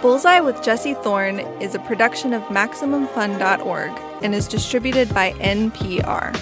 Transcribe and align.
Bullseye 0.00 0.38
with 0.38 0.62
Jesse 0.62 0.94
Thorn 0.94 1.40
is 1.60 1.74
a 1.74 1.80
production 1.80 2.32
of 2.32 2.42
MaximumFun.org 2.44 3.90
and 4.22 4.32
is 4.32 4.46
distributed 4.46 5.12
by 5.12 5.32
NPR. 5.32 6.34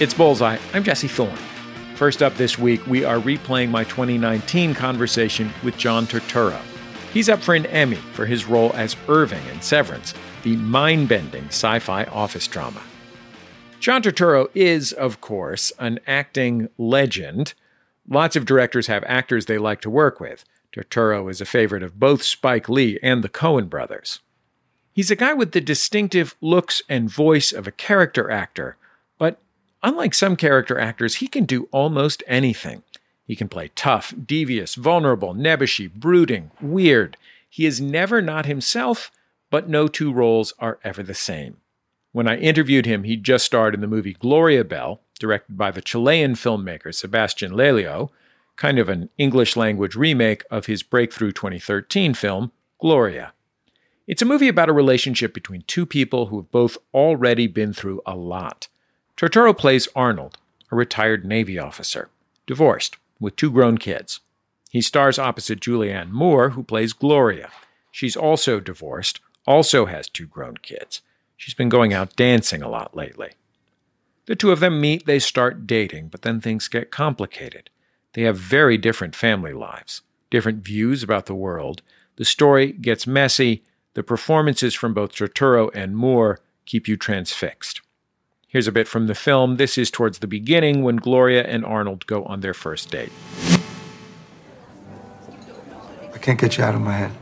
It's 0.00 0.14
Bullseye. 0.14 0.58
I'm 0.72 0.82
Jesse 0.82 1.08
Thorn. 1.08 1.36
First 1.94 2.22
up 2.22 2.34
this 2.36 2.58
week, 2.58 2.84
we 2.86 3.04
are 3.04 3.18
replaying 3.18 3.70
my 3.70 3.84
2019 3.84 4.74
conversation 4.74 5.52
with 5.62 5.76
John 5.76 6.06
Turturro. 6.06 6.58
He's 7.12 7.28
up 7.28 7.40
for 7.42 7.54
an 7.54 7.66
Emmy 7.66 7.96
for 7.96 8.24
his 8.24 8.46
role 8.46 8.72
as 8.74 8.96
Irving 9.06 9.46
in 9.52 9.60
Severance, 9.60 10.14
the 10.42 10.56
mind 10.56 11.08
bending 11.08 11.44
sci 11.44 11.78
fi 11.78 12.04
office 12.04 12.46
drama. 12.46 12.82
John 13.80 14.02
Turturro 14.02 14.48
is, 14.54 14.92
of 14.92 15.20
course, 15.20 15.72
an 15.78 15.98
acting 16.06 16.68
legend. 16.78 17.54
Lots 18.08 18.36
of 18.36 18.44
directors 18.44 18.86
have 18.86 19.02
actors 19.06 19.46
they 19.46 19.58
like 19.58 19.80
to 19.80 19.90
work 19.90 20.20
with. 20.20 20.44
Turturro 20.72 21.30
is 21.30 21.40
a 21.40 21.44
favorite 21.44 21.82
of 21.82 21.98
both 21.98 22.22
Spike 22.22 22.68
Lee 22.68 22.98
and 23.02 23.22
the 23.22 23.28
Coen 23.28 23.68
brothers. 23.68 24.20
He's 24.92 25.10
a 25.10 25.16
guy 25.16 25.32
with 25.32 25.52
the 25.52 25.60
distinctive 25.60 26.36
looks 26.40 26.82
and 26.88 27.10
voice 27.10 27.52
of 27.52 27.66
a 27.66 27.72
character 27.72 28.30
actor, 28.30 28.76
but 29.18 29.38
unlike 29.82 30.14
some 30.14 30.36
character 30.36 30.78
actors, 30.78 31.16
he 31.16 31.26
can 31.26 31.44
do 31.44 31.68
almost 31.72 32.22
anything. 32.26 32.82
He 33.26 33.36
can 33.36 33.48
play 33.48 33.70
tough, 33.74 34.14
devious, 34.26 34.74
vulnerable, 34.74 35.34
nebbishy, 35.34 35.92
brooding, 35.92 36.50
weird. 36.60 37.16
He 37.48 37.66
is 37.66 37.80
never 37.80 38.20
not 38.20 38.46
himself, 38.46 39.10
but 39.52 39.68
no 39.68 39.86
two 39.86 40.10
roles 40.10 40.54
are 40.58 40.78
ever 40.82 41.02
the 41.02 41.12
same. 41.12 41.58
When 42.12 42.26
I 42.26 42.38
interviewed 42.38 42.86
him, 42.86 43.04
he'd 43.04 43.22
just 43.22 43.44
starred 43.44 43.74
in 43.74 43.82
the 43.82 43.86
movie 43.86 44.14
Gloria 44.14 44.64
Bell, 44.64 45.02
directed 45.20 45.58
by 45.58 45.70
the 45.70 45.82
Chilean 45.82 46.32
filmmaker 46.32 46.92
Sebastian 46.92 47.52
Lelio, 47.52 48.08
kind 48.56 48.78
of 48.78 48.88
an 48.88 49.10
English 49.18 49.54
language 49.54 49.94
remake 49.94 50.42
of 50.50 50.64
his 50.66 50.82
breakthrough 50.82 51.32
2013 51.32 52.14
film, 52.14 52.50
Gloria. 52.80 53.34
It's 54.06 54.22
a 54.22 54.24
movie 54.24 54.48
about 54.48 54.70
a 54.70 54.72
relationship 54.72 55.34
between 55.34 55.64
two 55.66 55.84
people 55.84 56.26
who 56.26 56.38
have 56.38 56.50
both 56.50 56.78
already 56.94 57.46
been 57.46 57.74
through 57.74 58.00
a 58.06 58.16
lot. 58.16 58.68
Turturro 59.18 59.56
plays 59.56 59.86
Arnold, 59.94 60.38
a 60.70 60.76
retired 60.76 61.26
Navy 61.26 61.58
officer, 61.58 62.08
divorced, 62.46 62.96
with 63.20 63.36
two 63.36 63.50
grown 63.50 63.76
kids. 63.76 64.20
He 64.70 64.80
stars 64.80 65.18
opposite 65.18 65.60
Julianne 65.60 66.10
Moore, 66.10 66.50
who 66.50 66.62
plays 66.62 66.94
Gloria. 66.94 67.50
She's 67.90 68.16
also 68.16 68.58
divorced, 68.58 69.20
also 69.46 69.86
has 69.86 70.08
two 70.08 70.26
grown 70.26 70.56
kids. 70.58 71.00
She's 71.36 71.54
been 71.54 71.68
going 71.68 71.92
out 71.92 72.16
dancing 72.16 72.62
a 72.62 72.68
lot 72.68 72.96
lately. 72.96 73.30
The 74.26 74.36
two 74.36 74.52
of 74.52 74.60
them 74.60 74.80
meet, 74.80 75.06
they 75.06 75.18
start 75.18 75.66
dating, 75.66 76.08
but 76.08 76.22
then 76.22 76.40
things 76.40 76.68
get 76.68 76.92
complicated. 76.92 77.70
They 78.12 78.22
have 78.22 78.36
very 78.36 78.78
different 78.78 79.16
family 79.16 79.52
lives, 79.52 80.02
different 80.30 80.64
views 80.64 81.02
about 81.02 81.26
the 81.26 81.34
world. 81.34 81.82
The 82.16 82.24
story 82.24 82.72
gets 82.72 83.06
messy. 83.06 83.64
The 83.94 84.02
performances 84.02 84.74
from 84.74 84.94
both 84.94 85.12
Turturro 85.12 85.70
and 85.74 85.96
Moore 85.96 86.40
keep 86.64 86.86
you 86.86 86.96
transfixed. 86.96 87.80
Here's 88.46 88.68
a 88.68 88.72
bit 88.72 88.86
from 88.86 89.06
the 89.06 89.14
film. 89.14 89.56
This 89.56 89.76
is 89.76 89.90
towards 89.90 90.18
the 90.18 90.26
beginning 90.26 90.82
when 90.82 90.96
Gloria 90.96 91.42
and 91.42 91.64
Arnold 91.64 92.06
go 92.06 92.24
on 92.24 92.40
their 92.40 92.54
first 92.54 92.90
date. 92.90 93.10
I 96.12 96.18
can't 96.18 96.38
get 96.38 96.58
you 96.58 96.64
out 96.64 96.74
of 96.74 96.82
my 96.82 96.92
head. 96.92 97.21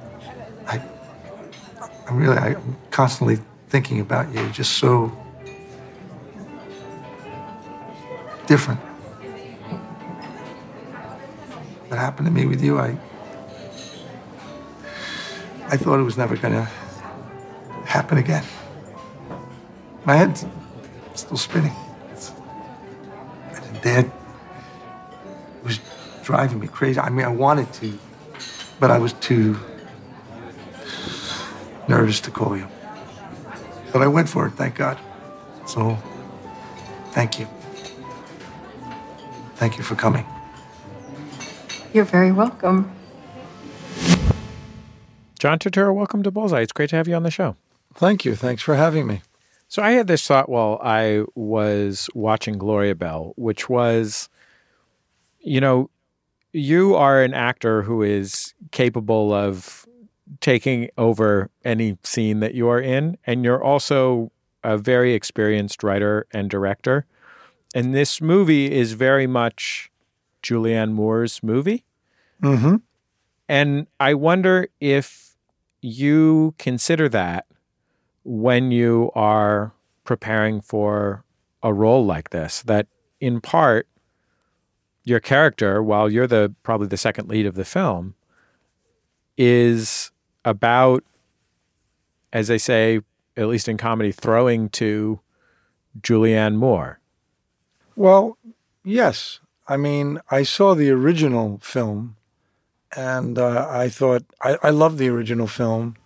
I, 2.10 2.12
I'm 2.12 2.18
really, 2.18 2.36
I'm 2.36 2.76
constantly 2.90 3.38
thinking 3.68 4.00
about 4.00 4.34
you. 4.34 4.48
Just 4.50 4.78
so 4.78 5.12
different. 8.46 8.80
What 11.88 11.98
happened 11.98 12.26
to 12.26 12.32
me 12.32 12.46
with 12.46 12.62
you, 12.62 12.78
I, 12.78 12.96
I 15.68 15.76
thought 15.76 15.98
it 15.98 16.04
was 16.04 16.16
never 16.16 16.36
gonna 16.36 16.68
happen 17.84 18.18
again. 18.18 18.44
My 20.04 20.16
head's 20.16 20.44
still 21.14 21.36
spinning. 21.36 21.74
And 23.52 23.82
Dad 23.82 24.10
was 25.64 25.80
driving 26.22 26.60
me 26.60 26.68
crazy. 26.68 26.98
I 26.98 27.10
mean, 27.10 27.26
I 27.26 27.28
wanted 27.28 27.72
to, 27.74 27.98
but 28.78 28.90
I 28.90 28.98
was 28.98 29.12
too 29.14 29.58
nervous 31.90 32.20
to 32.20 32.30
call 32.30 32.56
you. 32.56 32.66
But 33.92 34.02
I 34.02 34.06
went 34.06 34.28
for 34.28 34.46
it, 34.46 34.52
thank 34.52 34.76
God. 34.76 34.98
So, 35.66 35.98
thank 37.10 37.38
you. 37.38 37.46
Thank 39.56 39.76
you 39.76 39.84
for 39.84 39.96
coming. 39.96 40.24
You're 41.92 42.04
very 42.04 42.32
welcome. 42.32 42.90
John 45.38 45.58
Turturro, 45.58 45.94
welcome 45.94 46.22
to 46.22 46.30
Bullseye. 46.30 46.60
It's 46.60 46.72
great 46.72 46.90
to 46.90 46.96
have 46.96 47.08
you 47.08 47.14
on 47.14 47.24
the 47.24 47.30
show. 47.30 47.56
Thank 47.94 48.24
you. 48.24 48.36
Thanks 48.36 48.62
for 48.62 48.76
having 48.76 49.06
me. 49.06 49.22
So 49.68 49.82
I 49.82 49.92
had 49.92 50.06
this 50.06 50.26
thought 50.26 50.48
while 50.48 50.80
I 50.82 51.24
was 51.34 52.08
watching 52.14 52.58
Gloria 52.58 52.94
Bell, 52.94 53.32
which 53.36 53.68
was, 53.68 54.28
you 55.40 55.60
know, 55.60 55.90
you 56.52 56.94
are 56.94 57.22
an 57.22 57.34
actor 57.34 57.82
who 57.82 58.02
is 58.02 58.54
capable 58.70 59.32
of 59.32 59.86
taking 60.40 60.88
over 60.96 61.50
any 61.64 61.98
scene 62.02 62.40
that 62.40 62.54
you 62.54 62.68
are 62.68 62.80
in, 62.80 63.18
and 63.26 63.44
you're 63.44 63.62
also 63.62 64.30
a 64.62 64.78
very 64.78 65.14
experienced 65.14 65.82
writer 65.82 66.26
and 66.32 66.48
director. 66.50 67.06
And 67.74 67.94
this 67.94 68.20
movie 68.20 68.70
is 68.70 68.92
very 68.92 69.26
much 69.26 69.90
Julianne 70.42 70.92
Moore's 70.92 71.42
movie. 71.42 71.84
Mm-hmm. 72.42 72.76
And 73.48 73.86
I 73.98 74.14
wonder 74.14 74.68
if 74.80 75.36
you 75.82 76.54
consider 76.58 77.08
that 77.08 77.46
when 78.24 78.70
you 78.70 79.10
are 79.14 79.72
preparing 80.04 80.60
for 80.60 81.24
a 81.62 81.72
role 81.72 82.04
like 82.04 82.30
this, 82.30 82.62
that 82.62 82.86
in 83.20 83.40
part, 83.40 83.86
your 85.04 85.20
character, 85.20 85.82
while 85.82 86.10
you're 86.10 86.26
the 86.26 86.54
probably 86.62 86.86
the 86.86 86.96
second 86.96 87.28
lead 87.28 87.46
of 87.46 87.54
the 87.54 87.64
film, 87.64 88.14
is 89.36 90.10
about, 90.44 91.04
as 92.32 92.48
they 92.48 92.58
say, 92.58 93.00
at 93.36 93.48
least 93.48 93.68
in 93.68 93.76
comedy, 93.76 94.12
throwing 94.12 94.68
to 94.70 95.20
Julianne 96.00 96.56
Moore. 96.56 97.00
Well, 97.96 98.38
yes. 98.84 99.40
I 99.68 99.76
mean, 99.76 100.20
I 100.30 100.42
saw 100.42 100.74
the 100.74 100.90
original 100.90 101.58
film, 101.62 102.16
and 102.96 103.38
uh, 103.38 103.68
I 103.70 103.88
thought 103.88 104.24
I, 104.42 104.58
I 104.62 104.70
love 104.70 104.98
the 104.98 105.08
original 105.08 105.46
film 105.46 105.96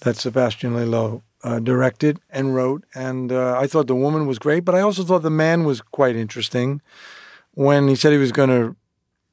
that 0.00 0.16
Sebastian 0.16 0.74
Lelio 0.74 1.22
uh, 1.42 1.60
directed 1.60 2.20
and 2.30 2.54
wrote, 2.54 2.84
and 2.94 3.32
uh, 3.32 3.58
I 3.58 3.66
thought 3.66 3.86
the 3.86 3.94
woman 3.94 4.26
was 4.26 4.38
great, 4.38 4.64
but 4.64 4.74
I 4.74 4.80
also 4.80 5.02
thought 5.02 5.22
the 5.22 5.30
man 5.30 5.64
was 5.64 5.80
quite 5.80 6.16
interesting. 6.16 6.82
When 7.54 7.88
he 7.88 7.94
said 7.94 8.12
he 8.12 8.18
was 8.18 8.32
going 8.32 8.50
to, 8.50 8.76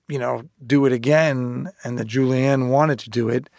you 0.07 0.17
know, 0.17 0.43
do 0.65 0.85
it 0.85 0.93
again, 0.93 1.69
and 1.83 1.99
that 1.99 2.07
Julianne 2.07 2.69
wanted 2.69 2.99
to 2.99 3.09
do 3.09 3.27
it, 3.29 3.49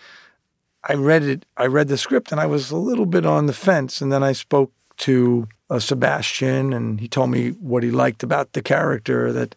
I 0.84 0.94
read 0.94 1.22
it. 1.22 1.44
I 1.56 1.66
read 1.66 1.88
the 1.88 1.98
script, 1.98 2.32
and 2.32 2.40
I 2.40 2.46
was 2.46 2.70
a 2.70 2.76
little 2.76 3.06
bit 3.06 3.26
on 3.26 3.46
the 3.46 3.52
fence. 3.52 4.00
And 4.00 4.12
then 4.12 4.22
I 4.22 4.32
spoke 4.32 4.72
to 4.98 5.48
uh, 5.70 5.78
Sebastian, 5.78 6.72
and 6.72 7.00
he 7.00 7.08
told 7.08 7.30
me 7.30 7.50
what 7.50 7.82
he 7.82 7.90
liked 7.90 8.22
about 8.22 8.52
the 8.52 8.62
character. 8.62 9.32
That 9.32 9.54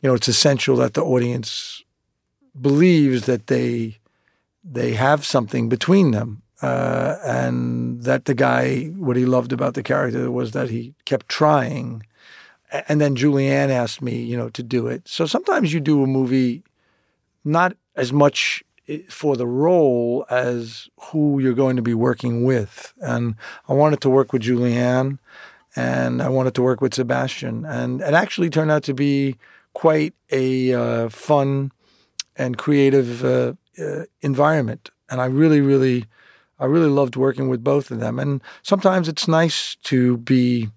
you 0.00 0.08
know, 0.08 0.14
it's 0.14 0.28
essential 0.28 0.76
that 0.76 0.94
the 0.94 1.02
audience 1.04 1.82
believes 2.60 3.26
that 3.26 3.46
they 3.46 3.98
they 4.64 4.94
have 4.94 5.24
something 5.24 5.68
between 5.68 6.10
them, 6.10 6.42
uh, 6.62 7.16
and 7.24 8.02
that 8.02 8.24
the 8.24 8.34
guy 8.34 8.86
what 8.86 9.16
he 9.16 9.24
loved 9.24 9.52
about 9.52 9.74
the 9.74 9.82
character 9.82 10.30
was 10.30 10.52
that 10.52 10.70
he 10.70 10.94
kept 11.04 11.28
trying. 11.28 12.02
And 12.88 13.00
then 13.00 13.16
Julianne 13.16 13.70
asked 13.70 14.00
me, 14.00 14.22
you 14.22 14.36
know, 14.36 14.48
to 14.50 14.62
do 14.62 14.86
it. 14.86 15.08
So 15.08 15.26
sometimes 15.26 15.72
you 15.72 15.80
do 15.80 16.04
a 16.04 16.06
movie 16.06 16.62
not 17.44 17.76
as 17.96 18.12
much 18.12 18.62
for 19.08 19.36
the 19.36 19.46
role 19.46 20.24
as 20.30 20.88
who 21.00 21.38
you're 21.40 21.54
going 21.54 21.76
to 21.76 21.82
be 21.82 21.94
working 21.94 22.44
with. 22.44 22.92
And 23.00 23.34
I 23.68 23.72
wanted 23.72 24.00
to 24.02 24.10
work 24.10 24.32
with 24.32 24.42
Julianne 24.42 25.18
and 25.76 26.22
I 26.22 26.28
wanted 26.28 26.54
to 26.54 26.62
work 26.62 26.80
with 26.80 26.94
Sebastian. 26.94 27.64
And 27.64 28.00
it 28.00 28.14
actually 28.14 28.50
turned 28.50 28.70
out 28.70 28.82
to 28.84 28.94
be 28.94 29.36
quite 29.72 30.14
a 30.30 30.74
uh, 30.74 31.08
fun 31.08 31.72
and 32.36 32.58
creative 32.58 33.24
uh, 33.24 33.54
uh, 33.78 34.04
environment. 34.20 34.90
And 35.08 35.20
I 35.20 35.26
really, 35.26 35.60
really, 35.60 36.06
I 36.58 36.66
really 36.66 36.88
loved 36.88 37.16
working 37.16 37.48
with 37.48 37.62
both 37.62 37.90
of 37.90 38.00
them. 38.00 38.18
And 38.18 38.42
sometimes 38.62 39.08
it's 39.08 39.28
nice 39.28 39.76
to 39.84 40.16
be 40.18 40.70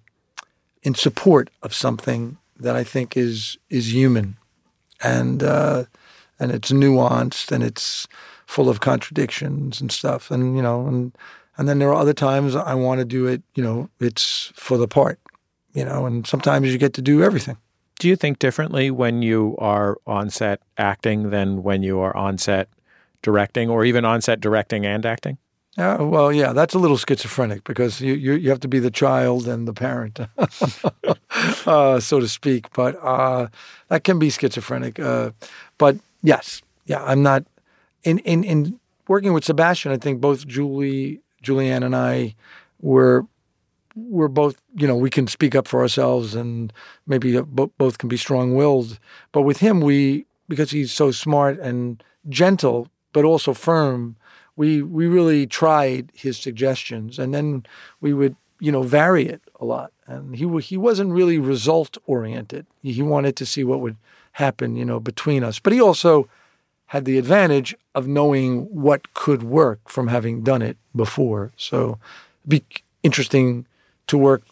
in 0.82 0.94
support 0.94 1.50
of 1.62 1.74
something 1.74 2.36
that 2.60 2.76
I 2.76 2.84
think 2.84 3.16
is 3.16 3.58
is 3.70 3.92
human, 3.92 4.36
and 5.02 5.42
uh, 5.42 5.84
and 6.38 6.50
it's 6.52 6.72
nuanced 6.72 7.52
and 7.52 7.62
it's 7.64 8.06
full 8.46 8.68
of 8.68 8.80
contradictions 8.80 9.80
and 9.80 9.90
stuff. 9.92 10.30
And 10.30 10.56
you 10.56 10.62
know, 10.62 10.86
and 10.86 11.12
And 11.56 11.68
then 11.68 11.78
there 11.78 11.88
are 11.90 12.00
other 12.00 12.14
times 12.14 12.56
I 12.56 12.74
want 12.74 12.98
to 12.98 13.04
do 13.04 13.26
it, 13.28 13.42
you 13.54 13.62
know, 13.62 13.88
it's 14.00 14.52
for 14.56 14.76
the 14.76 14.88
part, 14.88 15.18
you 15.72 15.84
know, 15.84 16.04
and 16.06 16.26
sometimes 16.26 16.72
you 16.72 16.78
get 16.78 16.94
to 16.94 17.02
do 17.02 17.22
everything. 17.22 17.56
Do 18.00 18.08
you 18.08 18.16
think 18.16 18.38
differently 18.40 18.90
when 18.90 19.22
you 19.22 19.54
are 19.58 19.96
on 20.04 20.30
set 20.30 20.60
acting 20.76 21.30
than 21.30 21.62
when 21.62 21.82
you 21.84 22.00
are 22.00 22.16
on 22.16 22.38
set 22.38 22.68
directing 23.22 23.70
or 23.70 23.84
even 23.84 24.04
on 24.04 24.20
set 24.20 24.40
directing 24.40 24.84
and 24.84 25.06
acting? 25.06 25.38
Yeah, 25.78 26.02
well, 26.02 26.32
yeah, 26.32 26.52
that's 26.52 26.74
a 26.74 26.78
little 26.78 26.96
schizophrenic 26.96 27.64
because 27.64 28.00
you 28.00 28.14
you, 28.14 28.34
you 28.34 28.50
have 28.50 28.60
to 28.60 28.68
be 28.68 28.80
the 28.80 28.92
child 28.92 29.48
and 29.48 29.66
the 29.66 29.72
parent, 29.72 30.20
uh, 31.66 32.00
so 32.00 32.20
to 32.20 32.28
speak. 32.28 32.72
But 32.72 32.96
uh, 33.02 33.48
that 33.88 34.04
can 34.04 34.18
be 34.18 34.30
schizophrenic. 34.30 35.00
Uh, 35.00 35.30
but 35.78 35.96
yes, 36.24 36.62
yeah, 36.86 37.04
I'm 37.04 37.22
not 37.22 37.44
in 38.02 38.18
in 38.20 38.42
in 38.42 38.80
working 39.06 39.32
with 39.32 39.44
Sebastian. 39.44 39.92
I 39.92 39.98
think 39.98 40.20
both 40.20 40.46
Julie, 40.46 41.20
Julianne, 41.44 41.84
and 41.84 41.94
I 41.94 42.34
were 42.80 43.26
we're 43.94 44.28
both 44.28 44.60
you 44.76 44.88
know 44.88 44.96
we 44.96 45.10
can 45.10 45.28
speak 45.28 45.54
up 45.54 45.68
for 45.68 45.80
ourselves 45.80 46.34
and 46.34 46.72
maybe 47.06 47.40
both 47.40 47.98
can 47.98 48.08
be 48.08 48.16
strong 48.16 48.56
willed. 48.56 48.98
But 49.30 49.42
with 49.42 49.58
him, 49.58 49.80
we 49.80 50.26
because 50.48 50.72
he's 50.72 50.92
so 50.92 51.12
smart 51.12 51.60
and 51.60 52.02
gentle, 52.28 52.88
but 53.12 53.24
also 53.24 53.54
firm 53.54 54.16
we 54.56 54.82
we 54.82 55.06
really 55.06 55.46
tried 55.46 56.10
his 56.14 56.38
suggestions, 56.38 57.18
and 57.18 57.34
then 57.34 57.64
we 58.00 58.12
would 58.14 58.36
you 58.60 58.72
know 58.72 58.82
vary 58.82 59.26
it 59.26 59.42
a 59.60 59.64
lot. 59.64 59.92
And 60.06 60.36
he 60.36 60.46
he 60.60 60.76
wasn't 60.76 61.12
really 61.12 61.38
result 61.38 61.98
oriented. 62.06 62.66
He 62.82 63.02
wanted 63.02 63.36
to 63.36 63.46
see 63.46 63.64
what 63.64 63.80
would 63.80 63.96
happen, 64.34 64.76
you 64.76 64.84
know, 64.84 65.00
between 65.00 65.42
us. 65.42 65.58
But 65.58 65.72
he 65.72 65.80
also 65.80 66.28
had 66.86 67.04
the 67.04 67.18
advantage 67.18 67.74
of 67.94 68.06
knowing 68.06 68.62
what 68.64 69.14
could 69.14 69.42
work 69.42 69.88
from 69.88 70.08
having 70.08 70.42
done 70.42 70.62
it 70.62 70.76
before. 70.94 71.52
So 71.56 71.98
it'd 72.42 72.50
be 72.50 72.82
interesting 73.02 73.66
to 74.08 74.18
work 74.18 74.42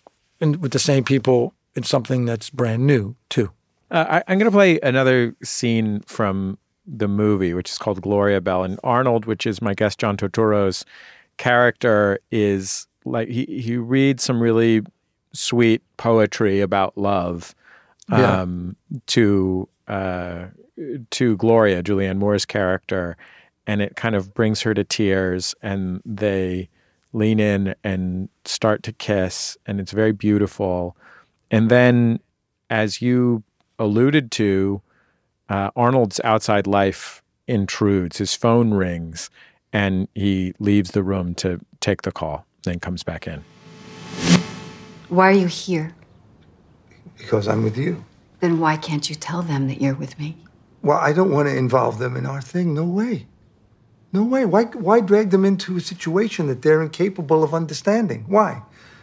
in, 0.40 0.60
with 0.60 0.72
the 0.72 0.78
same 0.78 1.04
people 1.04 1.54
in 1.74 1.82
something 1.82 2.24
that's 2.24 2.50
brand 2.50 2.86
new 2.86 3.14
too. 3.28 3.50
Uh, 3.90 4.22
I, 4.26 4.32
am 4.32 4.38
going 4.38 4.50
to 4.50 4.56
play 4.56 4.80
another 4.82 5.34
scene 5.42 6.00
from 6.06 6.58
the 6.86 7.08
movie, 7.08 7.54
which 7.54 7.70
is 7.70 7.78
called 7.78 8.00
Gloria 8.00 8.40
Bell. 8.40 8.64
And 8.64 8.80
Arnold, 8.82 9.26
which 9.26 9.46
is 9.46 9.60
my 9.60 9.74
guest 9.74 9.98
John 9.98 10.16
Turturro's 10.16 10.84
character, 11.36 12.18
is 12.30 12.86
like 13.04 13.28
he 13.28 13.44
he 13.44 13.76
reads 13.76 14.22
some 14.22 14.40
really 14.40 14.82
sweet 15.32 15.82
poetry 15.96 16.60
about 16.60 16.96
love 16.96 17.54
um, 18.10 18.76
yeah. 18.90 18.98
to 19.06 19.68
uh, 19.88 20.46
to 21.10 21.36
Gloria, 21.36 21.82
Julianne 21.82 22.18
Moore's 22.18 22.44
character, 22.44 23.16
and 23.66 23.82
it 23.82 23.96
kind 23.96 24.14
of 24.14 24.34
brings 24.34 24.62
her 24.62 24.74
to 24.74 24.84
tears, 24.84 25.54
and 25.62 26.00
they 26.04 26.68
lean 27.12 27.38
in 27.38 27.74
and 27.84 28.28
start 28.44 28.82
to 28.84 28.92
kiss, 28.92 29.56
and 29.66 29.80
it's 29.80 29.92
very 29.92 30.12
beautiful. 30.12 30.96
And 31.50 31.70
then, 31.70 32.20
as 32.70 33.02
you 33.02 33.42
alluded 33.78 34.30
to, 34.32 34.80
uh, 35.48 35.70
Arnold's 35.76 36.20
outside 36.24 36.66
life 36.66 37.22
intrudes. 37.46 38.18
His 38.18 38.34
phone 38.34 38.72
rings, 38.72 39.28
and 39.72 40.08
he 40.14 40.54
leaves 40.58 40.92
the 40.92 41.02
room 41.02 41.34
to 41.36 41.60
take 41.80 42.02
the 42.02 42.12
call, 42.12 42.46
then 42.64 42.80
comes 42.80 43.02
back 43.02 43.26
in. 43.26 43.44
Why 45.08 45.28
are 45.28 45.32
you 45.32 45.46
here? 45.46 45.94
Because 47.22 47.48
I'm 47.48 47.62
with 47.62 47.78
you. 47.78 48.04
Then 48.40 48.58
why 48.58 48.76
can't 48.76 49.08
you 49.08 49.14
tell 49.14 49.42
them 49.42 49.68
that 49.68 49.80
you're 49.80 49.94
with 49.94 50.18
me? 50.18 50.36
Well, 50.82 50.98
I 50.98 51.12
don't 51.12 51.30
want 51.30 51.48
to 51.48 51.56
involve 51.56 51.98
them 51.98 52.16
in 52.16 52.26
our 52.26 52.42
thing. 52.42 52.74
No 52.74 52.84
way. 52.84 53.26
No 54.12 54.24
way. 54.24 54.44
Why, 54.44 54.64
why 54.64 55.00
drag 55.00 55.30
them 55.30 55.44
into 55.44 55.76
a 55.76 55.80
situation 55.80 56.48
that 56.48 56.62
they're 56.62 56.82
incapable 56.82 57.44
of 57.44 57.54
understanding? 57.54 58.24
Why? 58.26 58.62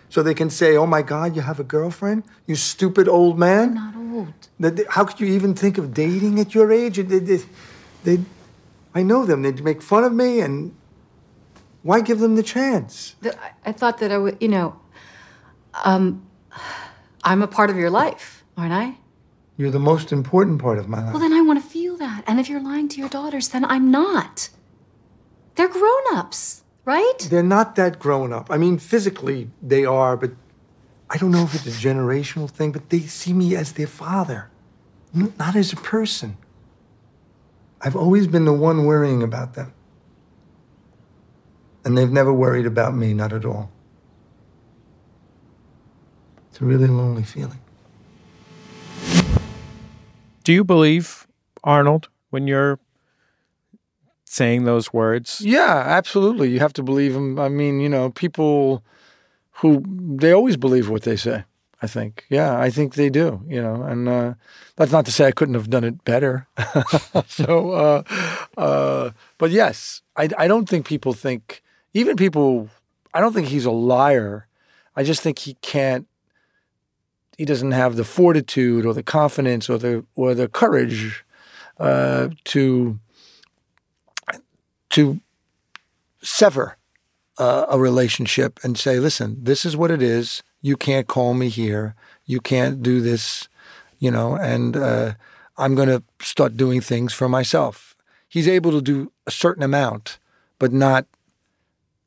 So 0.09 0.21
they 0.21 0.33
can 0.33 0.49
say, 0.49 0.75
oh 0.75 0.85
my 0.85 1.01
God, 1.01 1.35
you 1.35 1.41
have 1.41 1.59
a 1.59 1.63
girlfriend? 1.63 2.23
You 2.45 2.55
stupid 2.55 3.07
old 3.07 3.39
man? 3.39 3.77
I'm 3.77 4.17
not 4.17 4.17
old. 4.61 4.87
How 4.89 5.05
could 5.05 5.19
you 5.19 5.27
even 5.27 5.53
think 5.53 5.77
of 5.77 5.93
dating 5.93 6.39
at 6.39 6.53
your 6.53 6.71
age? 6.71 6.97
They, 6.97 7.19
they, 7.19 7.39
they, 8.03 8.19
I 8.93 9.03
know 9.03 9.25
them. 9.25 9.43
They'd 9.43 9.63
make 9.63 9.81
fun 9.81 10.03
of 10.03 10.11
me, 10.13 10.41
and 10.41 10.75
why 11.83 12.01
give 12.01 12.19
them 12.19 12.35
the 12.35 12.43
chance? 12.43 13.15
I 13.65 13.71
thought 13.71 13.99
that 13.99 14.11
I 14.11 14.17
would, 14.17 14.37
you 14.41 14.49
know, 14.49 14.79
um, 15.85 16.25
I'm 17.23 17.41
a 17.41 17.47
part 17.47 17.69
of 17.69 17.77
your 17.77 17.89
life, 17.89 18.43
aren't 18.57 18.73
I? 18.73 18.95
You're 19.57 19.71
the 19.71 19.79
most 19.79 20.11
important 20.11 20.61
part 20.61 20.79
of 20.79 20.87
my 20.87 21.03
life. 21.03 21.13
Well, 21.13 21.21
then 21.21 21.33
I 21.33 21.41
want 21.41 21.61
to 21.61 21.69
feel 21.69 21.97
that. 21.97 22.23
And 22.25 22.39
if 22.39 22.49
you're 22.49 22.63
lying 22.63 22.87
to 22.89 22.99
your 22.99 23.09
daughters, 23.09 23.49
then 23.49 23.65
I'm 23.65 23.91
not. 23.91 24.49
They're 25.55 25.67
grown 25.67 26.03
ups, 26.13 26.63
right? 26.85 27.27
They're 27.29 27.43
not 27.43 27.75
that 27.75 27.99
grown 27.99 28.31
up. 28.31 28.49
I 28.49 28.57
mean, 28.57 28.77
physically 28.77 29.49
they 29.61 29.83
are, 29.83 30.15
but 30.15 30.31
I 31.09 31.17
don't 31.17 31.31
know 31.31 31.43
if 31.43 31.55
it's 31.55 31.67
a 31.67 31.71
generational 31.71 32.49
thing, 32.49 32.71
but 32.71 32.89
they 32.89 33.01
see 33.01 33.33
me 33.33 33.55
as 33.55 33.73
their 33.73 33.87
father, 33.87 34.49
not 35.13 35.55
as 35.57 35.73
a 35.73 35.75
person. 35.75 36.37
I've 37.81 37.95
always 37.95 38.27
been 38.27 38.45
the 38.45 38.53
one 38.53 38.85
worrying 38.85 39.23
about 39.23 39.55
them. 39.55 39.73
And 41.83 41.97
they've 41.97 42.11
never 42.11 42.31
worried 42.31 42.65
about 42.65 42.95
me, 42.95 43.13
not 43.13 43.33
at 43.33 43.43
all. 43.45 43.71
It's 46.59 46.65
a 46.65 46.65
really 46.65 46.87
lonely 46.87 47.23
feeling. 47.23 47.57
Do 50.43 50.51
you 50.51 50.65
believe, 50.65 51.25
Arnold, 51.63 52.09
when 52.31 52.47
you're 52.47 52.79
saying 54.25 54.65
those 54.65 54.91
words? 54.91 55.39
Yeah, 55.39 55.81
absolutely. 55.85 56.49
You 56.49 56.59
have 56.59 56.73
to 56.73 56.83
believe 56.83 57.15
him. 57.15 57.39
I 57.39 57.47
mean, 57.47 57.79
you 57.79 57.87
know, 57.87 58.09
people 58.09 58.83
who 59.61 59.85
they 59.87 60.33
always 60.33 60.57
believe 60.57 60.89
what 60.89 61.03
they 61.03 61.15
say. 61.15 61.45
I 61.81 61.87
think, 61.87 62.25
yeah, 62.29 62.59
I 62.59 62.69
think 62.69 62.95
they 62.95 63.09
do. 63.09 63.41
You 63.47 63.61
know, 63.61 63.83
and 63.83 64.09
uh, 64.09 64.33
that's 64.75 64.91
not 64.91 65.05
to 65.05 65.13
say 65.13 65.27
I 65.27 65.31
couldn't 65.31 65.55
have 65.55 65.69
done 65.69 65.85
it 65.85 66.03
better. 66.03 66.45
so, 67.27 67.71
uh, 67.71 68.03
uh, 68.57 69.11
but 69.37 69.51
yes, 69.51 70.01
I, 70.17 70.27
I 70.37 70.49
don't 70.49 70.67
think 70.67 70.85
people 70.85 71.13
think 71.13 71.63
even 71.93 72.17
people. 72.17 72.69
I 73.13 73.21
don't 73.21 73.31
think 73.31 73.47
he's 73.47 73.63
a 73.63 73.71
liar. 73.71 74.47
I 74.93 75.03
just 75.03 75.21
think 75.21 75.39
he 75.39 75.53
can't. 75.61 76.05
He 77.39 77.45
doesn't 77.45 77.71
have 77.71 77.95
the 77.95 78.03
fortitude 78.03 78.85
or 78.85 78.93
the 78.93 79.01
confidence 79.01 79.69
or 79.69 79.77
the 79.77 80.05
or 80.13 80.35
the 80.35 80.49
courage 80.49 81.23
uh, 81.79 82.27
to 82.43 82.99
to 84.89 85.21
sever 86.21 86.75
uh, 87.37 87.65
a 87.69 87.79
relationship 87.79 88.59
and 88.61 88.77
say, 88.77 88.99
listen, 88.99 89.37
this 89.41 89.65
is 89.65 89.77
what 89.77 89.89
it 89.89 90.01
is. 90.01 90.43
You 90.61 90.75
can't 90.75 91.07
call 91.07 91.33
me 91.33 91.47
here. 91.47 91.95
You 92.25 92.41
can't 92.41 92.83
do 92.83 92.99
this, 92.99 93.47
you 93.99 94.11
know, 94.11 94.35
and 94.35 94.75
uh, 94.75 95.13
I'm 95.57 95.75
going 95.75 95.87
to 95.87 96.03
start 96.19 96.57
doing 96.57 96.81
things 96.81 97.13
for 97.13 97.29
myself. 97.29 97.95
He's 98.27 98.49
able 98.49 98.71
to 98.71 98.81
do 98.81 99.13
a 99.25 99.31
certain 99.31 99.63
amount, 99.63 100.19
but 100.57 100.73
not, 100.73 101.05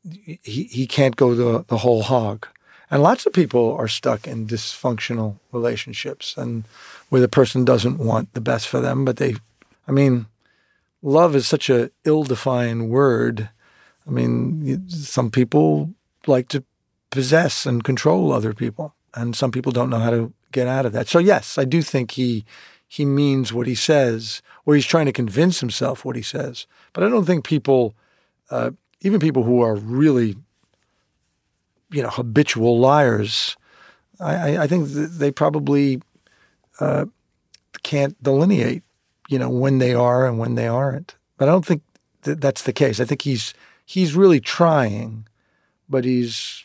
he, 0.03 0.65
he 0.65 0.87
can't 0.87 1.17
go 1.17 1.35
the, 1.35 1.65
the 1.69 1.79
whole 1.79 2.03
hog. 2.03 2.49
And 2.93 3.03
lots 3.03 3.27
of 3.27 3.33
people 3.33 3.75
are 3.75 3.89
stuck 3.89 4.29
in 4.29 4.47
dysfunctional 4.47 5.41
relationships 5.51 6.37
and 6.37 6.63
where 7.09 7.21
the 7.21 7.29
person 7.29 7.65
doesn't 7.65 7.99
want 7.99 8.33
the 8.35 8.41
best 8.41 8.69
for 8.69 8.81
them, 8.81 9.05
but 9.05 9.17
they, 9.17 9.35
I 9.89 9.91
mean, 9.91 10.27
love 11.03 11.35
is 11.35 11.49
such 11.49 11.69
a 11.69 11.91
ill-defined 12.05 12.89
word 12.91 13.49
I 14.07 14.11
mean, 14.11 14.89
some 14.89 15.31
people 15.31 15.91
like 16.27 16.49
to 16.49 16.65
possess 17.11 17.67
and 17.67 17.85
control 17.85 18.33
other 18.33 18.53
people, 18.53 18.95
and 19.15 19.37
some 19.37 19.53
people 19.53 19.73
don't 19.73 19.91
know 19.91 19.99
how 19.99 20.11
to 20.11 20.33
get 20.51 20.67
out 20.67 20.87
of 20.87 20.93
that. 20.93 21.09
So 21.09 21.19
yes, 21.19 21.59
I 21.59 21.65
do 21.65 21.83
think 21.83 22.13
he 22.13 22.45
he 22.89 23.05
means 23.07 23.55
what 23.55 23.67
he 23.67 23.75
says, 23.75 24.43
or 24.67 24.75
he's 24.75 24.85
trying 24.85 25.07
to 25.07 25.13
convince 25.13 25.61
himself 25.61 26.05
what 26.05 26.17
he 26.17 26.23
says. 26.23 26.67
But 26.93 27.05
I 27.05 27.09
don't 27.09 27.25
think 27.25 27.43
people, 27.43 27.95
uh, 28.51 28.73
even 29.01 29.19
people 29.19 29.45
who 29.45 29.63
are 29.63 29.77
really, 29.77 30.37
you 31.93 32.03
know, 32.03 32.09
habitual 32.09 32.79
liars, 32.79 33.57
I, 34.21 34.59
I 34.59 34.67
think 34.67 34.89
they 34.89 35.31
probably 35.31 36.01
uh, 36.81 37.07
can't 37.83 38.21
delineate, 38.23 38.83
you 39.29 39.39
know, 39.39 39.51
when 39.51 39.79
they 39.79 39.95
are 39.95 40.27
and 40.27 40.39
when 40.39 40.55
they 40.55 40.67
aren't. 40.67 41.17
But 41.37 41.49
I 41.49 41.53
don't 41.53 41.67
think 41.67 41.83
that 42.23 42.41
that's 42.41 42.63
the 42.63 42.73
case. 42.73 43.01
I 43.01 43.05
think 43.05 43.23
he's 43.23 43.55
he's 43.85 44.15
really 44.15 44.41
trying, 44.41 45.27
but 45.89 46.05
he's, 46.05 46.65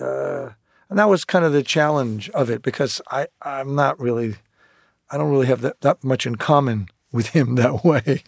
uh, 0.00 0.50
and 0.88 0.98
that 0.98 1.08
was 1.08 1.24
kind 1.24 1.44
of 1.44 1.52
the 1.52 1.62
challenge 1.62 2.30
of 2.30 2.50
it 2.50 2.62
because 2.62 3.00
I, 3.10 3.28
I'm 3.42 3.74
not 3.74 4.00
really, 4.00 4.36
I 5.10 5.16
don't 5.16 5.30
really 5.30 5.46
have 5.46 5.60
that, 5.60 5.80
that 5.82 6.02
much 6.02 6.26
in 6.26 6.36
common 6.36 6.88
with 7.12 7.28
him 7.28 7.54
that 7.56 7.84
way 7.84 8.24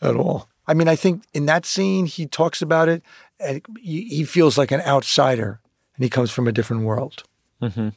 at 0.00 0.16
all. 0.16 0.48
I 0.66 0.74
mean, 0.74 0.88
I 0.88 0.96
think 0.96 1.22
in 1.32 1.46
that 1.46 1.64
scene, 1.64 2.06
he 2.06 2.26
talks 2.26 2.60
about 2.60 2.88
it 2.88 3.02
and 3.38 3.62
he 3.80 4.24
feels 4.24 4.56
like 4.56 4.70
an 4.70 4.80
outsider 4.82 5.60
and 5.96 6.04
he 6.04 6.10
comes 6.10 6.30
from 6.30 6.46
a 6.46 6.52
different 6.52 6.84
world. 6.84 7.22
Mm-hmm. 7.62 7.88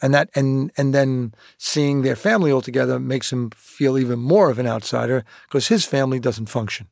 And 0.00 0.14
that, 0.14 0.30
and, 0.34 0.70
and 0.76 0.94
then 0.94 1.34
seeing 1.56 2.02
their 2.02 2.16
family 2.16 2.52
all 2.52 2.60
together 2.60 3.00
makes 3.00 3.32
him 3.32 3.50
feel 3.50 3.98
even 3.98 4.18
more 4.20 4.48
of 4.48 4.58
an 4.58 4.66
outsider 4.66 5.24
because 5.48 5.68
his 5.68 5.84
family 5.84 6.20
doesn't 6.20 6.46
function. 6.46 6.86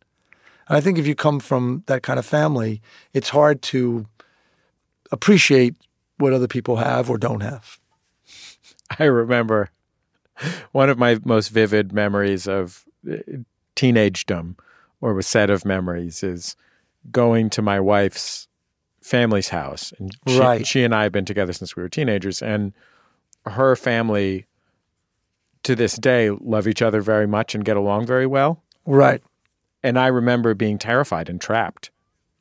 And 0.68 0.76
I 0.76 0.80
think 0.80 0.98
if 0.98 1.06
you 1.06 1.14
come 1.14 1.38
from 1.38 1.84
that 1.86 2.02
kind 2.02 2.18
of 2.18 2.26
family, 2.26 2.82
it's 3.12 3.28
hard 3.28 3.62
to 3.62 4.06
appreciate 5.12 5.76
what 6.18 6.32
other 6.32 6.48
people 6.48 6.76
have 6.76 7.08
or 7.08 7.18
don't 7.18 7.42
have. 7.42 7.78
I 8.98 9.04
remember 9.04 9.70
one 10.72 10.90
of 10.90 10.98
my 10.98 11.18
most 11.24 11.48
vivid 11.48 11.92
memories 11.92 12.48
of 12.48 12.84
uh, 13.10 13.16
teenagedom 13.76 14.56
or 15.00 15.16
a 15.18 15.22
set 15.22 15.50
of 15.50 15.64
memories 15.64 16.22
is 16.22 16.56
going 17.10 17.50
to 17.50 17.62
my 17.62 17.78
wife's 17.80 18.48
family's 19.02 19.48
house. 19.50 19.92
And 19.98 20.16
she, 20.26 20.38
Right. 20.38 20.66
she 20.66 20.82
and 20.84 20.94
I 20.94 21.04
have 21.04 21.12
been 21.12 21.24
together 21.24 21.52
since 21.52 21.76
we 21.76 21.82
were 21.82 21.88
teenagers. 21.88 22.42
And 22.42 22.72
her 23.46 23.76
family, 23.76 24.46
to 25.62 25.74
this 25.76 25.94
day, 25.96 26.30
love 26.30 26.66
each 26.66 26.82
other 26.82 27.00
very 27.00 27.26
much 27.26 27.54
and 27.54 27.64
get 27.64 27.76
along 27.76 28.06
very 28.06 28.26
well. 28.26 28.62
Right. 28.84 29.22
And 29.82 29.98
I 29.98 30.08
remember 30.08 30.54
being 30.54 30.78
terrified 30.78 31.28
and 31.28 31.40
trapped, 31.40 31.90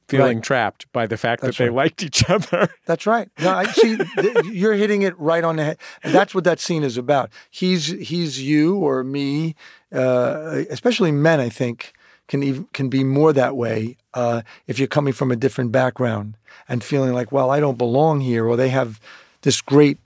feeling 0.07 0.37
Right. 0.37 0.43
trapped 0.43 0.91
by 0.91 1.05
the 1.05 1.17
fact 1.17 1.41
That's 1.43 1.57
that 1.57 1.65
they 1.65 1.69
liked 1.69 2.01
each 2.03 2.27
other. 2.29 2.69
That's 2.85 3.05
right. 3.05 3.29
No, 3.39 3.51
I 3.53 3.65
see. 3.65 3.97
th- 3.97 4.45
you're 4.45 4.73
hitting 4.73 5.03
it 5.03 5.17
right 5.19 5.43
on 5.43 5.57
the 5.57 5.63
head. 5.65 5.77
That's 6.03 6.33
what 6.33 6.43
that 6.45 6.59
scene 6.59 6.83
is 6.83 6.97
about. 6.97 7.29
He's 7.51 7.87
he's 7.87 8.41
you 8.41 8.77
or 8.77 9.03
me, 9.03 9.55
uh, 9.93 10.63
especially 10.71 11.11
men. 11.11 11.39
I 11.39 11.49
think 11.49 11.93
can 12.27 12.43
even 12.43 12.67
can 12.73 12.89
be 12.89 13.03
more 13.03 13.33
that 13.33 13.55
way 13.55 13.97
uh, 14.13 14.41
if 14.67 14.79
you're 14.79 14.87
coming 14.87 15.13
from 15.13 15.31
a 15.31 15.35
different 15.35 15.71
background 15.71 16.37
and 16.67 16.83
feeling 16.83 17.13
like, 17.13 17.31
well, 17.31 17.51
I 17.51 17.59
don't 17.59 17.77
belong 17.77 18.21
here, 18.21 18.45
or 18.45 18.55
they 18.55 18.69
have 18.69 18.99
this 19.41 19.61
great 19.61 19.99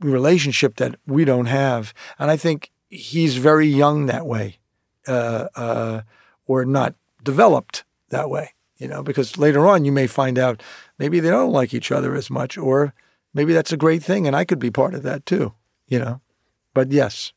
relationship 0.00 0.76
that 0.76 0.96
we 1.06 1.24
don't 1.24 1.46
have. 1.46 1.94
And 2.18 2.30
I 2.30 2.36
think 2.36 2.70
he's 2.90 3.36
very 3.36 3.66
young 3.66 4.06
that 4.06 4.26
way, 4.26 4.58
uh, 5.08 5.48
uh, 5.54 6.00
or 6.46 6.64
not 6.64 6.94
developed 7.22 7.84
that 8.10 8.28
way. 8.28 8.52
You 8.78 8.88
know, 8.88 9.02
because 9.02 9.38
later 9.38 9.66
on 9.66 9.86
you 9.86 9.92
may 9.92 10.06
find 10.06 10.38
out 10.38 10.62
maybe 10.98 11.18
they 11.18 11.30
don't 11.30 11.52
like 11.52 11.72
each 11.72 11.90
other 11.90 12.14
as 12.14 12.28
much, 12.28 12.58
or 12.58 12.92
maybe 13.32 13.54
that's 13.54 13.72
a 13.72 13.78
great 13.78 14.02
thing, 14.02 14.26
and 14.26 14.36
I 14.36 14.44
could 14.44 14.58
be 14.58 14.70
part 14.70 14.94
of 14.94 15.02
that 15.02 15.24
too. 15.24 15.54
You 15.88 15.98
know, 15.98 16.20
but 16.74 16.92
yes, 16.92 17.32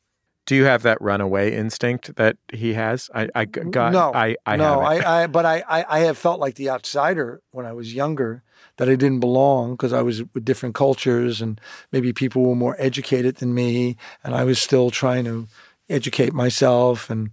Do 0.50 0.56
you 0.56 0.66
have 0.66 0.82
that 0.82 1.00
runaway 1.00 1.56
instinct 1.56 2.16
that 2.16 2.36
he 2.52 2.74
has? 2.74 3.08
I, 3.14 3.30
I 3.36 3.46
got, 3.46 3.92
no, 3.94 4.12
I, 4.16 4.36
I 4.48 4.56
no. 4.56 4.80
I, 4.80 5.22
I, 5.22 5.28
but 5.28 5.46
I, 5.46 5.64
I, 5.70 5.86
I 5.88 6.00
have 6.00 6.18
felt 6.18 6.40
like 6.40 6.56
the 6.56 6.72
outsider 6.72 7.44
when 7.52 7.68
I 7.68 7.74
was 7.74 7.94
younger, 7.94 8.42
that 8.78 8.90
I 8.90 8.96
didn't 8.96 9.20
belong 9.20 9.74
because 9.74 9.94
I 9.94 10.02
was 10.02 10.24
with 10.34 10.44
different 10.46 10.74
cultures 10.74 11.40
and 11.40 11.62
maybe 11.92 12.14
people 12.14 12.42
were 12.42 12.56
more 12.56 12.76
educated 12.80 13.36
than 13.36 13.54
me, 13.54 13.96
and 14.24 14.34
I 14.34 14.44
was 14.44 14.60
still 14.60 14.90
trying 14.90 15.26
to 15.26 15.48
educate 15.88 16.34
myself 16.34 17.12
and 17.12 17.32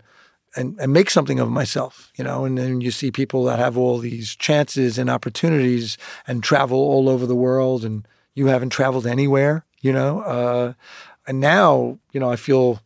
and, 0.54 0.78
and 0.78 0.92
make 0.92 1.08
something 1.08 1.40
of 1.40 1.48
myself, 1.48 2.12
you 2.18 2.24
know. 2.24 2.44
And 2.44 2.58
then 2.58 2.82
you 2.82 2.90
see 2.90 3.10
people 3.10 3.44
that 3.44 3.58
have 3.58 3.78
all 3.78 3.96
these 3.96 4.36
chances 4.36 4.98
and 4.98 5.08
opportunities 5.08 5.96
and 6.26 6.42
travel 6.42 6.76
all 6.76 7.08
over 7.08 7.24
the 7.24 7.34
world, 7.34 7.82
and 7.82 8.06
you 8.34 8.48
haven't 8.48 8.74
traveled 8.74 9.06
anywhere, 9.06 9.64
you 9.80 9.94
know. 9.94 10.20
Uh, 10.20 10.72
and 11.26 11.40
now, 11.40 11.98
you 12.12 12.20
know, 12.20 12.30
I 12.30 12.36
feel 12.36 12.82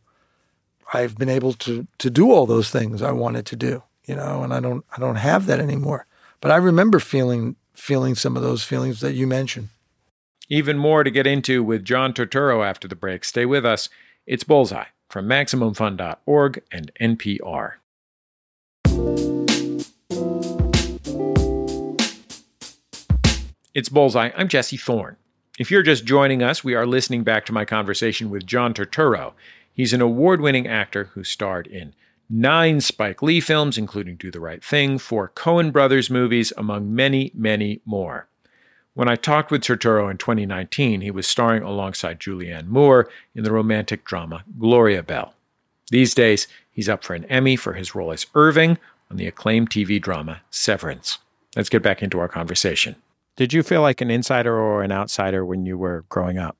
I've 0.93 1.17
been 1.17 1.29
able 1.29 1.53
to 1.53 1.87
to 1.99 2.09
do 2.09 2.31
all 2.31 2.45
those 2.45 2.69
things 2.69 3.01
I 3.01 3.11
wanted 3.11 3.45
to 3.47 3.55
do, 3.55 3.83
you 4.05 4.15
know, 4.15 4.43
and 4.43 4.53
I 4.53 4.59
don't 4.59 4.85
I 4.95 4.99
don't 4.99 5.15
have 5.15 5.45
that 5.45 5.59
anymore. 5.59 6.05
But 6.41 6.51
I 6.51 6.57
remember 6.57 6.99
feeling 6.99 7.55
feeling 7.73 8.15
some 8.15 8.35
of 8.35 8.43
those 8.43 8.63
feelings 8.63 8.99
that 8.99 9.13
you 9.13 9.25
mentioned. 9.25 9.69
Even 10.49 10.77
more 10.77 11.03
to 11.03 11.11
get 11.11 11.25
into 11.25 11.63
with 11.63 11.85
John 11.85 12.13
Turturro 12.13 12.65
after 12.65 12.87
the 12.87 12.95
break. 12.95 13.23
Stay 13.23 13.45
with 13.45 13.65
us. 13.65 13.87
It's 14.25 14.43
Bullseye 14.43 14.87
from 15.09 15.27
MaximumFun.org 15.27 16.61
and 16.71 16.91
NPR. 16.99 17.73
It's 23.73 23.87
Bullseye. 23.87 24.31
I'm 24.35 24.49
Jesse 24.49 24.75
Thorn. 24.75 25.15
If 25.57 25.71
you're 25.71 25.83
just 25.83 26.05
joining 26.05 26.43
us, 26.43 26.63
we 26.63 26.75
are 26.75 26.85
listening 26.85 27.23
back 27.23 27.45
to 27.45 27.53
my 27.53 27.63
conversation 27.63 28.29
with 28.29 28.45
John 28.45 28.73
Turturro. 28.73 29.33
He's 29.73 29.93
an 29.93 30.01
award 30.01 30.41
winning 30.41 30.67
actor 30.67 31.05
who 31.13 31.23
starred 31.23 31.67
in 31.67 31.93
nine 32.29 32.81
Spike 32.81 33.21
Lee 33.21 33.39
films, 33.39 33.77
including 33.77 34.15
Do 34.15 34.31
the 34.31 34.39
Right 34.39 34.63
Thing, 34.63 34.97
four 34.97 35.29
Coen 35.29 35.71
Brothers 35.71 36.09
movies, 36.09 36.53
among 36.57 36.93
many, 36.93 37.31
many 37.33 37.81
more. 37.85 38.27
When 38.93 39.07
I 39.07 39.15
talked 39.15 39.51
with 39.51 39.61
Turturro 39.61 40.11
in 40.11 40.17
2019, 40.17 41.01
he 41.01 41.11
was 41.11 41.25
starring 41.25 41.63
alongside 41.63 42.19
Julianne 42.19 42.67
Moore 42.67 43.09
in 43.33 43.43
the 43.43 43.51
romantic 43.51 44.03
drama 44.03 44.43
Gloria 44.59 45.01
Bell. 45.01 45.33
These 45.89 46.13
days, 46.13 46.47
he's 46.71 46.89
up 46.89 47.03
for 47.03 47.13
an 47.13 47.25
Emmy 47.25 47.55
for 47.55 47.73
his 47.73 47.95
role 47.95 48.11
as 48.11 48.25
Irving 48.35 48.77
on 49.09 49.17
the 49.17 49.27
acclaimed 49.27 49.69
TV 49.69 50.01
drama 50.01 50.41
Severance. 50.49 51.19
Let's 51.55 51.69
get 51.69 51.83
back 51.83 52.01
into 52.01 52.19
our 52.19 52.27
conversation. 52.27 52.95
Did 53.37 53.53
you 53.53 53.63
feel 53.63 53.81
like 53.81 54.01
an 54.01 54.11
insider 54.11 54.57
or 54.57 54.83
an 54.83 54.91
outsider 54.91 55.45
when 55.45 55.65
you 55.65 55.77
were 55.77 56.05
growing 56.09 56.37
up? 56.37 56.57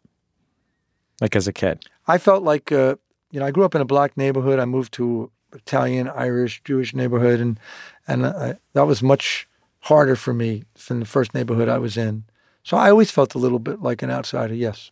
Like 1.20 1.36
as 1.36 1.48
a 1.48 1.54
kid? 1.54 1.86
I 2.08 2.18
felt 2.18 2.44
like 2.44 2.72
uh, 2.72 2.96
you 3.32 3.40
know 3.40 3.46
I 3.46 3.52
grew 3.52 3.66
up 3.66 3.76
in 3.76 3.82
a 3.82 3.86
black 3.86 4.18
neighborhood. 4.18 4.60
I 4.60 4.66
moved 4.66 4.94
to 4.94 5.32
Italian, 5.54 6.08
Irish, 6.10 6.62
Jewish 6.64 6.94
neighborhood, 6.94 7.40
and 7.40 7.60
and 8.08 8.26
I, 8.26 8.58
that 8.74 8.88
was 8.88 9.02
much 9.04 9.48
harder 9.82 10.16
for 10.16 10.34
me 10.34 10.64
than 10.88 11.00
the 11.00 11.06
first 11.06 11.34
neighborhood 11.34 11.70
I 11.70 11.78
was 11.78 11.98
in. 11.98 12.24
So 12.64 12.78
I 12.78 12.90
always 12.90 13.12
felt 13.12 13.36
a 13.36 13.40
little 13.40 13.60
bit 13.60 13.82
like 13.82 14.02
an 14.02 14.12
outsider. 14.12 14.54
Yes, 14.54 14.92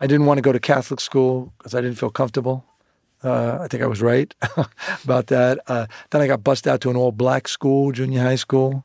I 0.00 0.06
didn't 0.06 0.26
want 0.26 0.38
to 0.38 0.42
go 0.42 0.52
to 0.52 0.60
Catholic 0.60 1.00
school 1.00 1.52
because 1.58 1.74
I 1.74 1.80
didn't 1.80 1.98
feel 1.98 2.10
comfortable. 2.10 2.64
Uh, 3.22 3.58
I 3.60 3.68
think 3.68 3.82
I 3.82 3.86
was 3.86 4.00
right 4.00 4.34
about 5.04 5.26
that. 5.26 5.58
Uh, 5.66 5.86
then 6.10 6.22
I 6.22 6.26
got 6.26 6.42
bussed 6.42 6.66
out 6.66 6.80
to 6.82 6.90
an 6.90 6.96
all 6.96 7.12
black 7.12 7.48
school, 7.48 7.92
junior 7.92 8.22
high 8.22 8.36
school. 8.36 8.84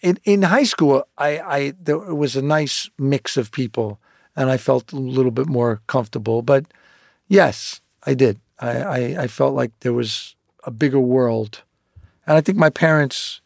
In 0.00 0.18
in 0.24 0.42
high 0.42 0.64
school, 0.64 1.04
I, 1.18 1.38
I 1.40 1.72
there 1.80 1.98
was 1.98 2.36
a 2.36 2.42
nice 2.42 2.90
mix 2.98 3.36
of 3.36 3.50
people, 3.50 3.98
and 4.36 4.50
I 4.50 4.58
felt 4.58 4.92
a 4.92 4.96
little 4.96 5.32
bit 5.32 5.46
more 5.46 5.80
comfortable. 5.86 6.42
But 6.42 6.66
yes, 7.34 7.80
I 8.04 8.14
did. 8.14 8.40
I, 8.60 8.70
I, 8.70 8.98
I 9.22 9.26
felt 9.26 9.54
like 9.54 9.72
there 9.80 9.92
was 9.92 10.36
a 10.62 10.70
bigger 10.70 11.00
world, 11.00 11.62
and 12.26 12.36
I 12.36 12.40
think 12.40 12.56
my 12.56 12.70
parents 12.70 13.40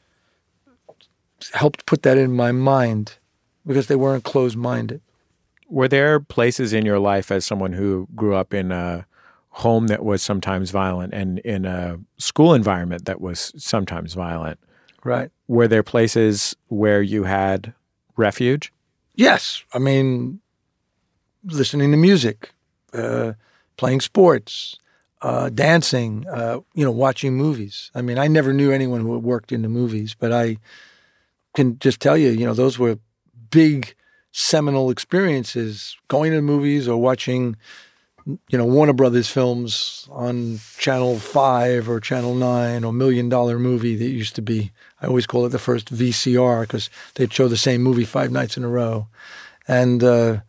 helped 1.54 1.86
put 1.86 2.02
that 2.02 2.18
in 2.18 2.32
my 2.32 2.52
mind 2.52 3.16
because 3.66 3.86
they 3.86 3.96
weren't 3.96 4.24
closed 4.24 4.56
minded. 4.56 5.00
Were 5.68 5.88
there 5.88 6.20
places 6.20 6.72
in 6.72 6.84
your 6.84 6.98
life 6.98 7.30
as 7.30 7.44
someone 7.44 7.72
who 7.72 8.08
grew 8.14 8.34
up 8.34 8.54
in 8.54 8.72
a 8.72 9.06
home 9.50 9.88
that 9.88 10.04
was 10.04 10.22
sometimes 10.22 10.70
violent 10.70 11.12
and 11.12 11.38
in 11.40 11.64
a 11.64 11.98
school 12.18 12.54
environment 12.54 13.04
that 13.06 13.20
was 13.20 13.52
sometimes 13.56 14.14
violent? 14.14 14.58
Right. 15.04 15.30
Were 15.46 15.68
there 15.68 15.82
places 15.82 16.56
where 16.68 17.02
you 17.02 17.24
had 17.24 17.74
refuge? 18.16 18.72
Yes. 19.14 19.62
I 19.72 19.78
mean, 19.78 20.40
listening 21.44 21.90
to 21.90 21.96
music, 21.96 22.52
uh, 22.92 23.32
playing 23.78 24.00
sports, 24.02 24.78
uh, 25.22 25.48
dancing, 25.48 26.26
uh, 26.28 26.60
you 26.74 26.84
know, 26.84 26.90
watching 26.90 27.34
movies. 27.34 27.90
I 27.94 28.02
mean, 28.02 28.18
I 28.18 28.28
never 28.28 28.52
knew 28.52 28.70
anyone 28.70 29.00
who 29.00 29.18
worked 29.18 29.52
in 29.52 29.62
the 29.62 29.68
movies, 29.68 30.14
but 30.18 30.32
I 30.32 30.58
can 31.54 31.78
just 31.78 32.00
tell 32.00 32.16
you, 32.16 32.28
you 32.30 32.44
know, 32.44 32.52
those 32.52 32.78
were 32.78 32.98
big 33.50 33.94
seminal 34.32 34.90
experiences 34.90 35.96
going 36.08 36.32
to 36.32 36.42
movies 36.42 36.86
or 36.86 37.00
watching, 37.00 37.56
you 38.26 38.58
know, 38.58 38.66
Warner 38.66 38.92
Brothers 38.92 39.30
films 39.30 40.06
on 40.10 40.60
Channel 40.76 41.18
5 41.18 41.88
or 41.88 41.98
Channel 41.98 42.34
9 42.34 42.84
or 42.84 42.92
Million 42.92 43.28
Dollar 43.28 43.58
Movie 43.58 43.96
that 43.96 44.08
used 44.08 44.34
to 44.36 44.42
be. 44.42 44.70
I 45.00 45.06
always 45.06 45.26
call 45.26 45.46
it 45.46 45.50
the 45.50 45.58
first 45.58 45.92
VCR 45.94 46.62
because 46.62 46.90
they'd 47.14 47.32
show 47.32 47.48
the 47.48 47.56
same 47.56 47.82
movie 47.82 48.04
five 48.04 48.30
nights 48.30 48.56
in 48.56 48.64
a 48.64 48.68
row. 48.68 49.06
And 49.66 50.02
uh, 50.02 50.40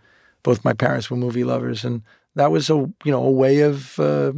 both 0.44 0.66
my 0.66 0.74
parents 0.74 1.10
were 1.10 1.18
movie 1.18 1.44
lovers. 1.44 1.86
And 1.86 2.02
that 2.40 2.52
was 2.52 2.70
a, 2.70 2.76
you 2.76 3.12
know, 3.12 3.24
a 3.24 3.32
way 3.32 3.62
of 3.62 4.00
uh, 4.00 4.32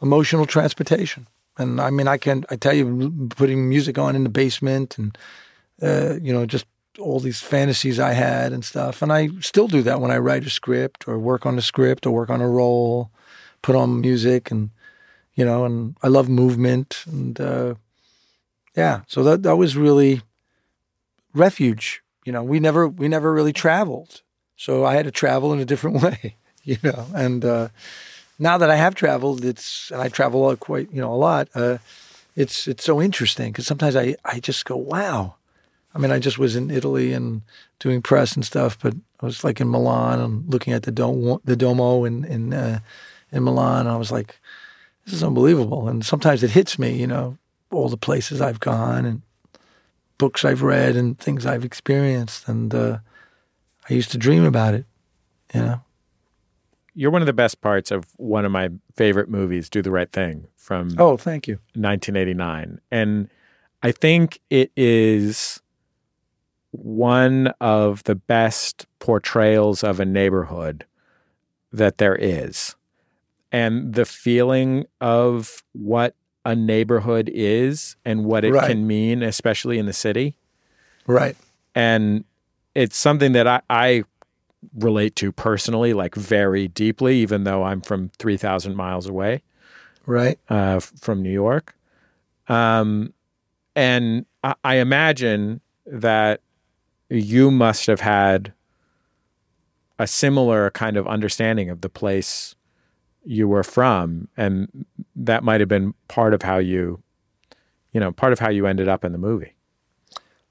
emotional 0.00 0.46
transportation. 0.46 1.26
And 1.58 1.80
I 1.80 1.90
mean, 1.90 2.08
I 2.08 2.16
can, 2.16 2.44
I 2.50 2.56
tell 2.56 2.74
you, 2.74 3.28
putting 3.36 3.68
music 3.68 3.98
on 3.98 4.16
in 4.16 4.22
the 4.24 4.30
basement 4.30 4.96
and, 4.96 5.18
uh, 5.82 6.14
you 6.22 6.32
know, 6.32 6.46
just 6.46 6.66
all 6.98 7.20
these 7.20 7.40
fantasies 7.40 8.00
I 8.00 8.14
had 8.14 8.52
and 8.52 8.64
stuff. 8.64 9.02
And 9.02 9.12
I 9.12 9.28
still 9.40 9.68
do 9.68 9.82
that 9.82 10.00
when 10.00 10.10
I 10.10 10.16
write 10.16 10.46
a 10.46 10.50
script 10.50 11.06
or 11.06 11.18
work 11.18 11.44
on 11.44 11.58
a 11.58 11.62
script 11.62 12.06
or 12.06 12.10
work 12.10 12.30
on 12.30 12.40
a 12.40 12.48
role, 12.48 13.10
put 13.60 13.76
on 13.76 14.00
music 14.00 14.50
and, 14.50 14.70
you 15.34 15.44
know, 15.44 15.66
and 15.66 15.94
I 16.02 16.08
love 16.08 16.28
movement 16.30 17.04
and, 17.06 17.38
uh, 17.38 17.74
yeah, 18.74 19.00
so 19.06 19.22
that 19.24 19.42
that 19.42 19.56
was 19.56 19.76
really 19.76 20.20
refuge. 21.32 22.02
You 22.24 22.32
know, 22.32 22.42
we 22.42 22.60
never 22.60 22.86
we 22.86 23.08
never 23.08 23.32
really 23.32 23.54
traveled, 23.54 24.22
so 24.54 24.84
I 24.84 24.94
had 24.94 25.06
to 25.06 25.10
travel 25.10 25.52
in 25.52 25.60
a 25.60 25.64
different 25.64 26.02
way. 26.02 26.36
You 26.70 26.78
know, 26.82 27.06
and 27.14 27.44
uh, 27.44 27.68
now 28.40 28.58
that 28.58 28.70
I 28.70 28.74
have 28.76 28.96
traveled, 28.96 29.44
it's 29.44 29.92
and 29.92 30.02
I 30.02 30.08
travel 30.08 30.56
quite 30.56 30.92
you 30.92 31.00
know 31.00 31.12
a 31.12 31.14
lot. 31.14 31.48
Uh, 31.54 31.78
it's 32.34 32.66
it's 32.66 32.84
so 32.84 33.00
interesting 33.00 33.52
because 33.52 33.68
sometimes 33.68 33.94
I 33.94 34.16
I 34.24 34.40
just 34.40 34.64
go 34.64 34.76
wow. 34.76 35.36
I 35.94 35.98
mean, 35.98 36.10
I 36.10 36.18
just 36.18 36.38
was 36.38 36.56
in 36.56 36.70
Italy 36.70 37.12
and 37.12 37.42
doing 37.78 38.02
press 38.02 38.34
and 38.34 38.44
stuff, 38.44 38.78
but 38.78 38.94
I 39.20 39.26
was 39.26 39.44
like 39.44 39.60
in 39.60 39.70
Milan 39.70 40.20
and 40.20 40.52
looking 40.52 40.74
at 40.74 40.82
the 40.82 40.92
Dom, 40.92 41.40
the 41.44 41.56
Duomo 41.56 42.04
in 42.04 42.24
in 42.24 42.52
uh, 42.52 42.80
in 43.30 43.44
Milan. 43.44 43.86
And 43.86 43.88
I 43.88 43.96
was 43.96 44.10
like, 44.10 44.38
this 45.04 45.14
is 45.14 45.22
unbelievable. 45.22 45.88
And 45.88 46.04
sometimes 46.04 46.42
it 46.42 46.50
hits 46.50 46.78
me, 46.78 47.00
you 47.00 47.06
know, 47.06 47.38
all 47.70 47.88
the 47.88 47.96
places 47.96 48.40
I've 48.40 48.60
gone 48.60 49.06
and 49.06 49.22
books 50.18 50.44
I've 50.44 50.62
read 50.62 50.96
and 50.96 51.18
things 51.18 51.46
I've 51.46 51.64
experienced, 51.64 52.48
and 52.48 52.74
uh, 52.74 52.98
I 53.88 53.94
used 53.94 54.10
to 54.12 54.18
dream 54.18 54.44
about 54.44 54.74
it. 54.74 54.84
You 55.54 55.60
know, 55.60 55.80
You're 56.98 57.10
one 57.10 57.20
of 57.22 57.26
the 57.26 57.32
best 57.34 57.60
parts 57.60 57.90
of 57.90 58.06
one 58.16 58.44
of 58.46 58.50
my 58.50 58.70
favorite 58.94 59.28
movies, 59.28 59.68
Do 59.68 59.82
the 59.82 59.90
Right 59.90 60.10
Thing, 60.10 60.46
from 60.56 60.94
oh, 60.98 61.16
thank 61.18 61.46
you. 61.46 61.56
1989. 61.74 62.80
And 62.90 63.28
I 63.82 63.92
think 63.92 64.40
it 64.48 64.72
is 64.76 65.60
one 66.70 67.48
of 67.60 68.02
the 68.04 68.14
best 68.14 68.86
portrayals 68.98 69.84
of 69.84 70.00
a 70.00 70.04
neighborhood 70.06 70.86
that 71.72 71.98
there 71.98 72.16
is. 72.16 72.74
And 73.52 73.94
the 73.94 74.06
feeling 74.06 74.86
of 75.00 75.62
what 75.72 76.14
a 76.44 76.54
neighborhood 76.56 77.30
is 77.32 77.96
and 78.04 78.24
what 78.24 78.44
it 78.44 78.52
Right. 78.52 78.68
can 78.68 78.86
mean, 78.86 79.22
especially 79.22 79.78
in 79.78 79.86
the 79.86 79.92
city. 79.92 80.36
Right. 81.06 81.36
And 81.74 82.24
it's 82.74 82.96
something 82.96 83.32
that 83.32 83.46
I, 83.46 83.60
I 83.68 84.04
relate 84.74 85.16
to 85.16 85.32
personally, 85.32 85.92
like 85.92 86.14
very 86.14 86.68
deeply, 86.68 87.16
even 87.18 87.44
though 87.44 87.62
I'm 87.64 87.80
from 87.80 88.10
3,000 88.18 88.74
miles 88.76 89.06
away 89.06 89.42
Right. 90.06 90.38
uh, 90.48 90.80
from 90.80 91.22
New 91.22 91.32
York. 91.32 91.74
Um, 92.48 93.12
and 93.74 94.26
I, 94.44 94.54
I 94.64 94.74
imagine 94.76 95.60
that 95.86 96.40
you 97.08 97.50
must 97.50 97.86
have 97.86 98.00
had 98.00 98.52
a 99.98 100.06
similar 100.06 100.70
kind 100.70 100.96
of 100.96 101.06
understanding 101.06 101.70
of 101.70 101.80
the 101.80 101.88
place 101.88 102.54
you 103.24 103.48
were 103.48 103.64
from, 103.64 104.28
and 104.36 104.86
that 105.16 105.42
might 105.42 105.60
have 105.60 105.68
been 105.68 105.94
part 106.08 106.34
of 106.34 106.42
how 106.42 106.58
you, 106.58 107.02
you 107.92 107.98
know, 108.00 108.12
part 108.12 108.32
of 108.32 108.38
how 108.38 108.50
you 108.50 108.66
ended 108.66 108.88
up 108.88 109.04
in 109.04 109.12
the 109.12 109.18
movie. 109.18 109.54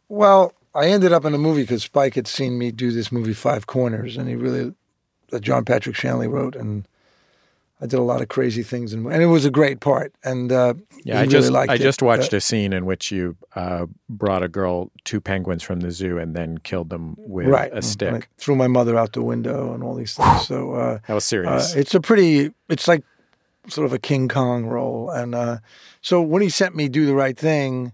Well, 0.09 0.53
I 0.75 0.87
ended 0.87 1.13
up 1.13 1.25
in 1.25 1.33
a 1.33 1.37
movie 1.37 1.61
because 1.63 1.83
Spike 1.83 2.15
had 2.15 2.27
seen 2.27 2.57
me 2.57 2.71
do 2.71 2.91
this 2.91 3.11
movie 3.11 3.33
Five 3.33 3.65
Corners, 3.67 4.17
and 4.17 4.27
he 4.27 4.35
really 4.35 4.73
that 5.29 5.41
John 5.41 5.65
Patrick 5.65 5.95
Shanley 5.95 6.27
wrote, 6.27 6.55
and 6.55 6.87
I 7.81 7.87
did 7.87 7.97
a 7.99 8.03
lot 8.03 8.21
of 8.21 8.27
crazy 8.27 8.61
things, 8.63 8.93
and, 8.93 9.05
and 9.07 9.21
it 9.23 9.25
was 9.27 9.43
a 9.45 9.49
great 9.51 9.79
part. 9.79 10.13
And 10.23 10.51
uh, 10.51 10.75
Yeah, 11.03 11.15
I 11.17 11.21
really 11.21 11.31
just 11.31 11.53
I 11.55 11.73
it. 11.73 11.81
just 11.81 12.01
watched 12.01 12.33
Uh, 12.33 12.37
a 12.37 12.41
scene 12.41 12.73
in 12.73 12.85
which 12.85 13.11
you 13.11 13.35
uh, 13.55 13.85
brought 14.07 14.43
a 14.43 14.47
girl 14.47 14.91
two 15.03 15.19
penguins 15.19 15.63
from 15.63 15.79
the 15.79 15.91
zoo 15.91 16.17
and 16.17 16.35
then 16.35 16.59
killed 16.59 16.89
them 16.89 17.15
with 17.17 17.47
right 17.47 17.71
a 17.73 17.81
stick. 17.81 18.13
I 18.13 18.21
threw 18.37 18.55
my 18.55 18.67
mother 18.67 18.97
out 18.97 19.13
the 19.13 19.21
window 19.23 19.73
and 19.73 19.81
all 19.83 19.95
these 19.95 20.13
things. 20.13 20.45
So 20.47 20.73
uh, 20.73 20.99
That 21.07 21.13
was 21.15 21.23
uh, 21.23 21.27
serious. 21.27 21.75
it's 21.75 21.95
a 21.95 21.99
pretty. 22.01 22.51
It's 22.69 22.87
like 22.87 23.03
sort 23.67 23.85
of 23.85 23.93
a 23.93 23.99
King 23.99 24.27
Kong 24.27 24.65
role, 24.67 25.09
and 25.09 25.33
uh, 25.33 25.57
so 26.01 26.21
when 26.21 26.41
he 26.43 26.49
sent 26.49 26.75
me 26.75 26.87
do 26.87 27.05
the 27.07 27.15
right 27.15 27.37
thing, 27.37 27.93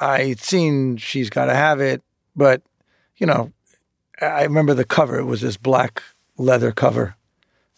I'd 0.00 0.40
seen 0.40 0.96
she's 0.96 1.30
got 1.30 1.46
to 1.46 1.54
have 1.54 1.80
it, 1.80 2.02
but 2.34 2.62
you 3.16 3.26
know, 3.26 3.52
I 4.20 4.42
remember 4.42 4.74
the 4.74 4.84
cover. 4.84 5.18
It 5.18 5.24
was 5.24 5.40
this 5.40 5.56
black 5.56 6.02
leather 6.36 6.72
cover, 6.72 7.16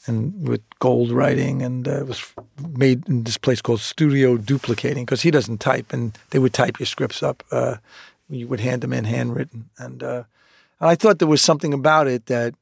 and 0.06 0.48
with 0.48 0.62
gold 0.78 1.10
writing, 1.10 1.62
and 1.62 1.86
uh, 1.86 2.00
it 2.00 2.06
was 2.06 2.32
made 2.60 3.08
in 3.08 3.24
this 3.24 3.38
place 3.38 3.60
called 3.60 3.80
Studio 3.80 4.36
Duplicating 4.36 5.04
because 5.04 5.22
he 5.22 5.30
doesn't 5.30 5.58
type, 5.58 5.92
and 5.92 6.18
they 6.30 6.38
would 6.38 6.54
type 6.54 6.78
your 6.78 6.86
scripts 6.86 7.22
up. 7.22 7.42
Uh, 7.50 7.76
you 8.28 8.48
would 8.48 8.60
hand 8.60 8.82
them 8.82 8.92
in 8.92 9.04
handwritten, 9.04 9.70
and 9.78 10.02
uh, 10.02 10.22
I 10.80 10.94
thought 10.94 11.18
there 11.18 11.28
was 11.28 11.42
something 11.42 11.74
about 11.74 12.06
it 12.06 12.26
that 12.26 12.54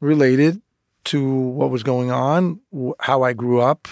related 0.00 0.60
to 1.04 1.28
what 1.30 1.70
was 1.70 1.82
going 1.82 2.10
on, 2.10 2.60
how 3.00 3.22
I 3.22 3.32
grew 3.32 3.60
up, 3.60 3.88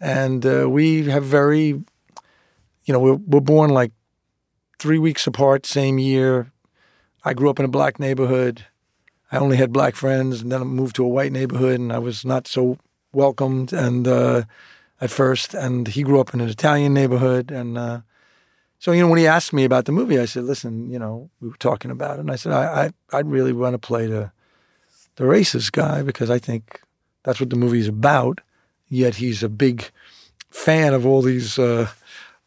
and 0.00 0.44
uh, 0.44 0.68
we 0.68 1.04
have 1.04 1.24
very, 1.24 1.66
you 1.66 2.92
know, 2.92 3.00
we're, 3.00 3.14
we're 3.14 3.40
born 3.40 3.70
like 3.70 3.92
three 4.78 4.98
weeks 4.98 5.26
apart, 5.26 5.66
same 5.66 5.98
year. 5.98 6.52
I 7.24 7.34
grew 7.34 7.50
up 7.50 7.58
in 7.58 7.64
a 7.64 7.68
black 7.68 7.98
neighborhood. 7.98 8.64
I 9.30 9.38
only 9.38 9.56
had 9.56 9.72
black 9.72 9.94
friends, 9.94 10.40
and 10.40 10.50
then 10.50 10.60
I 10.60 10.64
moved 10.64 10.96
to 10.96 11.04
a 11.04 11.08
white 11.08 11.32
neighborhood, 11.32 11.80
and 11.80 11.92
I 11.92 11.98
was 11.98 12.24
not 12.24 12.46
so 12.46 12.78
welcomed. 13.12 13.72
And 13.72 14.08
uh, 14.08 14.44
at 15.00 15.10
first, 15.10 15.54
and 15.54 15.88
he 15.88 16.02
grew 16.02 16.20
up 16.20 16.32
in 16.32 16.40
an 16.40 16.48
Italian 16.48 16.94
neighborhood, 16.94 17.50
and 17.50 17.76
uh, 17.76 18.00
so 18.78 18.92
you 18.92 19.02
know, 19.02 19.08
when 19.08 19.18
he 19.18 19.26
asked 19.26 19.52
me 19.52 19.64
about 19.64 19.84
the 19.84 19.92
movie, 19.92 20.18
I 20.18 20.24
said, 20.24 20.44
"Listen, 20.44 20.88
you 20.90 20.98
know, 20.98 21.30
we 21.40 21.48
were 21.48 21.56
talking 21.56 21.90
about 21.90 22.18
it, 22.18 22.20
and 22.20 22.30
I 22.30 22.36
said, 22.36 22.52
I, 22.52 22.84
I 22.84 23.18
I'd 23.18 23.26
really 23.26 23.52
want 23.52 23.74
to 23.74 23.78
play 23.78 24.06
the 24.06 24.30
the 25.16 25.24
racist 25.24 25.72
guy 25.72 26.02
because 26.02 26.30
I 26.30 26.38
think 26.38 26.80
that's 27.24 27.40
what 27.40 27.50
the 27.50 27.56
movie's 27.56 27.88
about. 27.88 28.40
Yet 28.88 29.16
he's 29.16 29.42
a 29.42 29.48
big 29.48 29.90
fan 30.50 30.94
of 30.94 31.04
all 31.04 31.20
these 31.20 31.58
uh, 31.58 31.88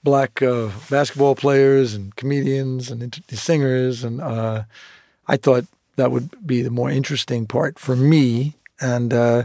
black 0.04 0.42
uh, 0.42 0.70
basketball 0.90 1.36
players 1.36 1.94
and 1.94 2.16
comedians 2.16 2.90
and 2.90 3.22
singers, 3.30 4.04
and 4.04 4.22
uh, 4.22 4.64
I 5.28 5.38
thought 5.38 5.66
that 5.96 6.12
would 6.12 6.46
be 6.46 6.62
the 6.62 6.72
more 6.72 6.90
interesting 6.90 7.46
part 7.46 7.78
for 7.78 7.96
me. 7.96 8.56
And 8.80 9.14
uh, 9.14 9.44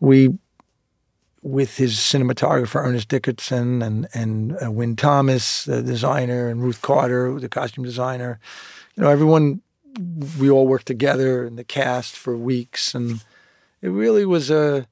we, 0.00 0.38
with 1.42 1.76
his 1.76 1.96
cinematographer 1.96 2.76
Ernest 2.76 3.08
Dickerson 3.08 3.82
and 3.82 4.08
and 4.14 4.56
uh, 4.64 4.70
Wynn 4.70 4.96
Thomas, 4.96 5.64
the 5.64 5.82
designer, 5.82 6.48
and 6.48 6.62
Ruth 6.62 6.80
Carter, 6.82 7.38
the 7.38 7.48
costume 7.48 7.84
designer, 7.84 8.40
you 8.96 9.02
know, 9.02 9.10
everyone 9.10 9.60
we 10.38 10.50
all 10.50 10.66
worked 10.66 10.86
together 10.86 11.46
in 11.46 11.56
the 11.56 11.64
cast 11.64 12.16
for 12.16 12.36
weeks 12.36 12.94
and 12.94 13.22
it 13.80 13.88
really 13.88 14.24
was 14.24 14.50
a 14.50 14.86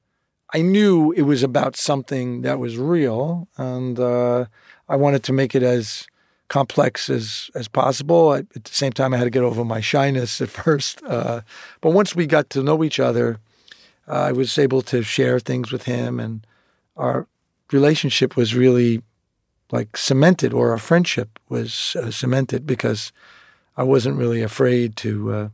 i 0.53 0.61
knew 0.61 1.11
it 1.11 1.23
was 1.23 1.43
about 1.43 1.75
something 1.75 2.41
that 2.41 2.59
was 2.59 2.77
real 2.77 3.47
and 3.57 3.99
uh, 3.99 4.45
i 4.89 4.95
wanted 4.95 5.23
to 5.23 5.33
make 5.33 5.55
it 5.55 5.63
as 5.63 6.07
complex 6.47 7.09
as 7.09 7.49
as 7.55 7.67
possible 7.67 8.31
I, 8.31 8.39
at 8.39 8.63
the 8.65 8.73
same 8.73 8.91
time 8.91 9.13
i 9.13 9.17
had 9.17 9.23
to 9.23 9.29
get 9.29 9.43
over 9.43 9.63
my 9.63 9.81
shyness 9.81 10.41
at 10.41 10.49
first 10.63 11.03
uh, 11.03 11.41
but 11.81 11.91
once 11.91 12.15
we 12.15 12.25
got 12.25 12.49
to 12.51 12.63
know 12.63 12.83
each 12.83 12.99
other 12.99 13.39
uh, 14.07 14.21
i 14.29 14.31
was 14.31 14.57
able 14.57 14.81
to 14.83 15.03
share 15.03 15.39
things 15.39 15.71
with 15.71 15.83
him 15.83 16.19
and 16.19 16.45
our 16.95 17.27
relationship 17.71 18.35
was 18.37 18.55
really 18.55 19.01
like 19.71 19.97
cemented 19.97 20.53
or 20.53 20.71
our 20.71 20.77
friendship 20.77 21.39
was 21.49 21.97
uh, 21.99 22.11
cemented 22.11 22.65
because 22.67 23.11
I 23.75 23.83
wasn't 23.83 24.17
really 24.17 24.41
afraid 24.41 24.95
to 24.97 25.33
uh, 25.33 25.49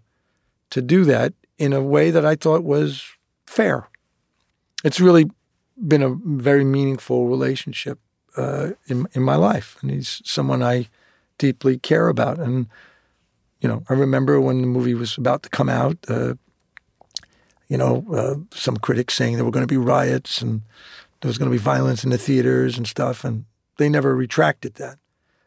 to 0.72 0.82
do 0.82 1.06
that 1.06 1.34
in 1.58 1.74
a 1.74 1.82
way 1.82 2.12
that 2.12 2.26
I 2.26 2.36
thought 2.36 2.64
was 2.64 3.04
fair. 3.46 3.88
It's 4.84 5.00
really 5.00 5.32
been 5.88 6.04
a 6.04 6.16
very 6.26 6.66
meaningful 6.66 7.28
relationship 7.28 7.98
uh, 8.40 8.72
in 8.88 9.08
in 9.14 9.22
my 9.22 9.36
life, 9.36 9.78
and 9.82 9.92
he's 9.92 10.22
someone 10.24 10.64
I 10.64 10.88
deeply 11.38 11.78
care 11.78 12.08
about. 12.08 12.40
And 12.40 12.68
you 13.62 13.68
know, 13.68 13.84
I 13.90 13.94
remember 13.94 14.40
when 14.40 14.62
the 14.62 14.68
movie 14.68 14.94
was 14.94 15.18
about 15.18 15.44
to 15.44 15.50
come 15.50 15.70
out. 15.70 15.98
Uh, 16.08 16.36
you 17.68 17.78
know, 17.78 18.06
uh, 18.14 18.36
some 18.52 18.78
critics 18.78 19.14
saying 19.14 19.36
there 19.36 19.46
were 19.46 19.52
going 19.52 19.68
to 19.68 19.68
be 19.68 19.78
riots 19.78 20.42
and 20.42 20.62
there 21.22 21.30
was 21.30 21.38
going 21.38 21.52
to 21.52 21.56
be 21.56 21.62
violence 21.62 22.04
in 22.04 22.10
the 22.10 22.18
theaters 22.18 22.78
and 22.78 22.88
stuff, 22.88 23.24
and 23.24 23.46
they 23.78 23.90
never 23.90 24.16
retracted 24.16 24.76
that. 24.76 24.98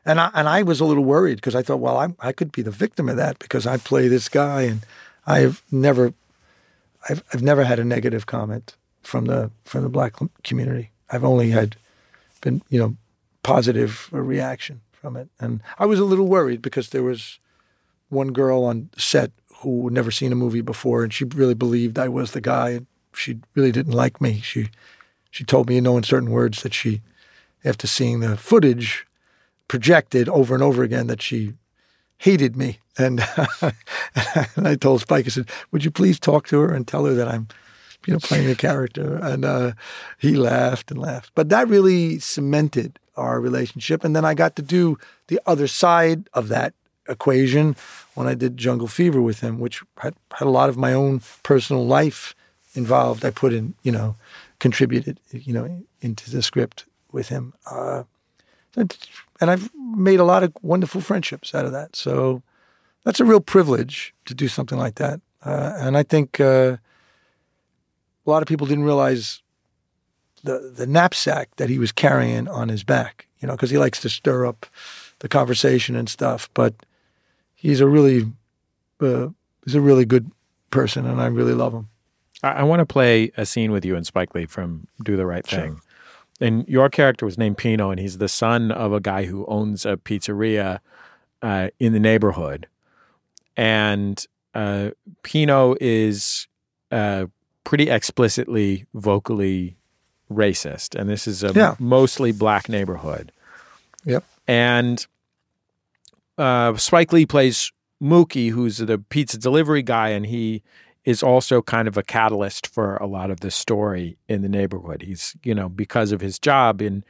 And 0.05 0.20
I 0.20 0.31
and 0.35 0.48
I 0.48 0.62
was 0.62 0.81
a 0.81 0.85
little 0.85 1.05
worried 1.05 1.37
because 1.37 1.55
I 1.55 1.62
thought, 1.62 1.81
well, 1.81 1.96
I 1.96 2.09
I 2.28 2.33
could 2.33 2.52
be 2.52 2.62
the 2.62 2.70
victim 2.70 3.09
of 3.09 3.16
that 3.16 3.38
because 3.38 3.66
I 3.66 3.76
play 3.78 4.09
this 4.09 4.28
guy, 4.28 4.62
and 4.62 4.81
I've 5.26 5.62
never, 5.70 6.12
I've 7.09 7.22
I've 7.33 7.42
never 7.42 7.64
had 7.64 7.78
a 7.78 7.85
negative 7.85 8.26
comment 8.26 8.76
from 9.02 9.24
the 9.26 9.50
from 9.64 9.83
the 9.83 9.88
black 9.88 10.14
community. 10.44 10.90
I've 11.11 11.24
only 11.24 11.50
had 11.50 11.76
been 12.42 12.62
you 12.68 12.78
know 12.78 12.96
positive 13.42 14.09
reaction 14.12 14.83
from 14.92 15.16
it, 15.16 15.28
and 15.40 15.62
I 15.78 15.87
was 15.87 15.98
a 15.98 16.05
little 16.05 16.28
worried 16.28 16.61
because 16.61 16.90
there 16.90 17.02
was 17.02 17.38
one 18.11 18.33
girl 18.33 18.64
on 18.64 18.90
set 18.96 19.33
who 19.57 19.85
had 19.85 19.94
never 19.94 20.11
seen 20.11 20.33
a 20.33 20.37
movie 20.37 20.61
before, 20.61 21.02
and 21.02 21.12
she 21.12 21.24
really 21.24 21.55
believed 21.55 21.98
I 21.98 22.09
was 22.09 22.33
the 22.33 22.40
guy, 22.40 22.70
and 22.70 22.87
she 23.14 23.38
really 23.55 23.72
didn't 23.72 23.94
like 23.94 24.20
me. 24.20 24.40
She 24.40 24.68
she 25.33 25.44
told 25.44 25.68
me 25.68 25.78
in 25.78 25.85
no 25.85 25.96
uncertain 25.96 26.31
words 26.31 26.62
that 26.62 26.74
she, 26.74 27.00
after 27.64 27.87
seeing 27.87 28.20
the 28.20 28.37
footage 28.37 29.07
projected 29.66 30.28
over 30.28 30.52
and 30.52 30.62
over 30.62 30.83
again 30.83 31.07
that 31.07 31.22
she 31.22 31.55
hated 32.18 32.55
me. 32.55 32.78
And, 32.98 33.26
and 34.57 34.68
I 34.68 34.74
told 34.74 35.00
Spike, 35.00 35.24
I 35.24 35.31
said, 35.31 35.48
would 35.70 35.85
you 35.85 35.90
please 35.90 36.20
talk 36.20 36.46
to 36.48 36.61
her 36.61 36.74
and 36.74 36.87
tell 36.87 37.07
her 37.07 37.14
that 37.14 37.28
I'm, 37.28 37.48
you 38.07 38.15
know, 38.15 38.19
playing 38.19 38.51
a 38.51 38.55
character? 38.55 39.17
And 39.17 39.45
uh, 39.45 39.73
he 40.19 40.37
laughed 40.37 40.91
and 40.91 41.01
laughed. 41.01 41.33
But 41.35 41.49
that 41.49 41.69
really 41.69 42.19
cemented 42.19 42.99
our 43.17 43.41
relationship. 43.41 44.05
And 44.05 44.17
then 44.17 44.25
I 44.25 44.35
got 44.35 44.57
to 44.57 44.62
do 44.62 44.99
the 45.29 45.41
other 45.47 45.67
side 45.67 46.29
of 46.33 46.49
that 46.49 46.75
equation 47.09 47.77
when 48.15 48.27
I 48.27 48.35
did 48.35 48.57
Jungle 48.57 48.88
Fever 48.88 49.21
with 49.21 49.41
him, 49.41 49.59
which 49.59 49.83
had, 49.99 50.15
had 50.33 50.47
a 50.47 50.51
lot 50.51 50.69
of 50.69 50.77
my 50.77 50.93
own 50.93 51.21
personal 51.43 51.87
life 51.87 52.35
involved. 52.75 53.25
I 53.25 53.31
put 53.31 53.53
in, 53.53 53.75
you 53.83 53.93
know, 53.93 54.17
contributed, 54.59 55.21
you 55.31 55.53
know, 55.53 55.85
into 56.01 56.31
the 56.31 56.43
script 56.43 56.85
with 57.11 57.29
him. 57.29 57.53
Uh, 57.71 58.05
and 58.77 59.51
I've 59.51 59.71
made 59.75 60.21
a 60.21 60.25
lot 60.25 60.43
of 60.43 60.57
wonderful 60.62 61.01
friendships 61.01 61.55
out 61.55 61.67
of 61.67 61.73
that. 61.73 61.97
So 61.97 62.43
that's 63.05 63.21
a 63.21 63.25
real 63.25 63.41
privilege 63.41 64.15
to 64.27 64.35
do 64.35 64.49
something 64.49 64.79
like 64.79 64.95
that. 64.95 65.21
Uh, 65.45 65.75
and 65.77 65.99
I 65.99 66.03
think 66.05 66.41
uh, 66.41 66.77
a 68.27 68.31
lot 68.31 68.43
of 68.43 68.49
people 68.49 68.67
didn't 68.67 68.85
realize 68.85 69.43
the 70.45 70.73
the 70.75 70.87
knapsack 70.87 71.55
that 71.57 71.69
he 71.69 71.79
was 71.79 71.93
carrying 71.93 72.49
on 72.49 72.69
his 72.69 72.85
back. 72.85 73.27
you 73.41 73.49
know, 73.49 73.55
because 73.55 73.71
he 73.71 73.79
likes 73.79 74.01
to 74.01 74.09
stir 74.09 74.47
up 74.47 74.67
the 75.19 75.29
conversation 75.29 75.97
and 75.97 76.09
stuff. 76.09 76.49
But 76.55 76.75
he's 77.55 77.81
a 77.81 77.87
really, 77.87 78.31
uh, 79.01 79.29
he's 79.65 79.75
a 79.75 79.81
really 79.81 80.05
good 80.05 80.31
person, 80.71 81.07
and 81.07 81.21
I 81.21 81.27
really 81.27 81.55
love 81.55 81.75
him. 81.75 81.89
I, 82.43 82.51
I 82.53 82.63
want 82.63 82.81
to 82.81 82.87
play 82.87 83.33
a 83.37 83.45
scene 83.45 83.73
with 83.73 83.85
you 83.85 83.97
and 83.97 84.07
Spike 84.07 84.35
Lee 84.35 84.47
from 84.47 84.87
Do 85.03 85.17
the 85.17 85.27
Right 85.27 85.47
Thing. 85.47 85.81
And 86.41 86.67
your 86.69 86.89
character 86.89 87.25
was 87.25 87.39
named 87.39 87.57
Pino, 87.59 87.91
and 87.91 88.01
he's 88.01 88.19
the 88.19 88.29
son 88.29 88.73
of 88.73 88.93
a 88.93 89.01
guy 89.01 89.27
who 89.27 89.47
owns 89.47 89.87
a 89.87 89.97
pizzeria 89.97 90.81
uh, 91.41 91.69
in 91.79 91.93
the 91.93 92.01
neighborhood. 92.01 92.67
And 93.57 94.25
uh, 94.55 94.91
Pino 95.23 95.77
is 95.81 96.49
uh, 96.91 97.27
pretty 97.64 97.88
explicitly 97.90 98.87
vocally 98.94 99.77
racist, 100.31 100.98
and 100.98 101.09
this 101.09 101.27
is 101.27 101.42
a 101.44 101.53
Yeah. 101.55 101.75
mostly 101.79 102.33
black 102.33 102.68
neighborhood. 102.68 103.33
Yep. 104.05 104.25
And 104.48 105.07
uh, 106.38 106.77
Spike 106.77 107.12
Lee 107.12 107.27
plays 107.27 107.70
Mookie, 108.03 108.51
who's 108.51 108.79
the 108.79 108.98
pizza 108.98 109.38
delivery 109.38 109.83
guy, 109.83 110.09
and 110.09 110.27
he 110.27 110.62
is 111.05 111.22
also 111.22 111.62
kind 111.62 111.88
of 111.88 111.96
a 111.96 112.03
catalyst 112.03 112.66
for 112.66 112.96
a 112.96 113.07
lot 113.07 113.31
of 113.31 113.40
the 113.40 113.51
story 113.51 114.16
in 114.29 114.42
the 114.42 114.48
neighborhood. 114.48 115.03
He's, 115.03 115.37
you 115.44 115.55
know, 115.55 115.68
because 115.68 116.12
of 116.12 116.20
his 116.20 116.38
job 116.38 116.81
and 116.81 117.05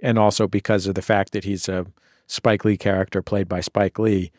and 0.00 0.18
also 0.18 0.46
because 0.46 0.86
of 0.86 0.94
the 0.94 1.02
fact 1.02 1.32
that 1.32 1.44
he's 1.44 1.68
a 1.68 1.86
Spike 2.28 2.64
Lee 2.64 2.76
character 2.76 3.20
played 3.22 3.48
by 3.48 3.60
Spike 3.60 3.98
Lee, 3.98 4.30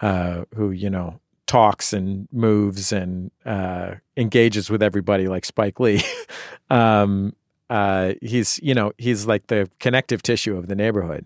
uh, 0.00 0.44
who 0.54 0.70
you 0.70 0.90
know 0.90 1.20
talks 1.56 1.94
and 1.94 2.28
moves 2.32 2.92
and 2.92 3.30
uh, 3.46 3.94
engages 4.18 4.68
with 4.68 4.82
everybody 4.82 5.26
like 5.26 5.46
Spike 5.46 5.80
Lee. 5.80 6.02
um, 6.70 7.34
uh, 7.70 8.12
he's 8.20 8.60
you 8.62 8.74
know 8.74 8.92
he's 8.98 9.26
like 9.26 9.46
the 9.46 9.68
connective 9.80 10.22
tissue 10.22 10.54
of 10.56 10.68
the 10.68 10.74
neighborhood. 10.74 11.24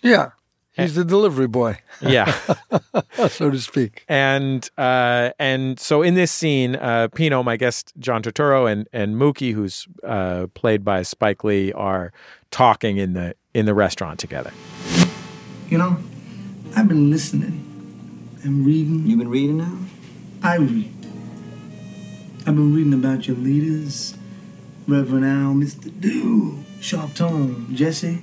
Yeah, 0.00 0.30
he's 0.76 0.94
the 0.94 1.04
delivery 1.04 1.48
boy, 1.48 1.78
Yeah. 2.00 2.32
so 3.28 3.50
to 3.50 3.58
speak. 3.58 4.04
and 4.08 4.70
uh, 4.78 5.30
and 5.40 5.80
so 5.80 6.02
in 6.02 6.14
this 6.14 6.30
scene, 6.30 6.76
uh, 6.76 7.08
Pino, 7.12 7.42
my 7.42 7.56
guest 7.56 7.92
John 7.98 8.22
Turturro, 8.22 8.70
and 8.70 8.88
and 8.92 9.16
Mookie, 9.16 9.52
who's 9.52 9.88
uh, 10.04 10.46
played 10.54 10.84
by 10.84 11.02
Spike 11.02 11.42
Lee, 11.42 11.72
are 11.72 12.12
talking 12.52 12.98
in 12.98 13.14
the 13.14 13.34
in 13.52 13.66
the 13.66 13.74
restaurant 13.74 14.20
together. 14.20 14.52
You 15.68 15.78
know, 15.78 15.96
I've 16.76 16.86
been 16.86 17.10
listening 17.10 17.71
and 18.44 18.66
reading. 18.66 19.06
You've 19.06 19.18
been 19.18 19.28
reading 19.30 19.58
now? 19.58 19.78
I 20.42 20.56
read. 20.56 20.92
I've 22.40 22.56
been 22.56 22.74
reading 22.74 22.94
about 22.94 23.28
your 23.28 23.36
leaders, 23.36 24.16
Reverend 24.88 25.24
Al, 25.24 25.54
Mr. 25.54 25.92
Do, 26.00 26.58
Sharpton, 26.80 27.72
Jesse. 27.74 28.22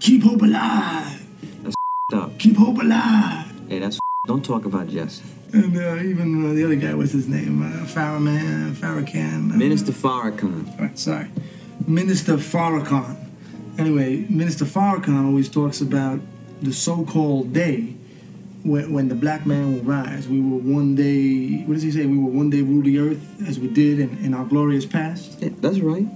Keep 0.00 0.24
hope 0.24 0.42
alive. 0.42 1.26
That's 1.62 1.74
up. 2.12 2.38
Keep 2.38 2.56
hope 2.56 2.78
alive. 2.82 3.46
Hey, 3.68 3.78
that's 3.78 3.98
don't 4.26 4.44
talk 4.44 4.64
about 4.64 4.88
Jesse. 4.88 5.24
And 5.52 5.76
uh, 5.76 5.96
even 5.96 6.50
uh, 6.50 6.52
the 6.54 6.64
other 6.64 6.76
guy, 6.76 6.94
what's 6.94 7.12
his 7.12 7.28
name? 7.28 7.62
Uh, 7.62 7.84
Farrakhan, 7.86 8.72
Farrakhan. 8.72 9.52
uh, 9.52 9.56
Minister 9.56 9.92
Farrakhan. 9.92 10.80
Right, 10.80 10.98
sorry. 10.98 11.28
Minister 11.86 12.36
Farrakhan. 12.36 13.16
Anyway, 13.78 14.26
Minister 14.28 14.64
Farrakhan 14.64 15.26
always 15.26 15.48
talks 15.48 15.80
about 15.80 16.20
the 16.62 16.72
so-called 16.72 17.52
day 17.52 17.94
when, 18.64 18.92
when 18.92 19.08
the 19.08 19.14
black 19.14 19.46
man 19.46 19.74
will 19.74 19.82
rise. 19.82 20.26
We 20.26 20.40
will 20.40 20.58
one 20.58 20.94
day, 20.96 21.62
what 21.66 21.74
does 21.74 21.82
he 21.82 21.92
say? 21.92 22.06
We 22.06 22.16
will 22.16 22.30
one 22.30 22.50
day 22.50 22.62
rule 22.62 22.82
the 22.82 22.98
earth 22.98 23.42
as 23.46 23.58
we 23.58 23.68
did 23.68 24.00
in, 24.00 24.18
in 24.24 24.34
our 24.34 24.44
glorious 24.44 24.86
past. 24.86 25.40
Yeah, 25.40 25.50
that's 25.60 25.78
right. 25.78 26.06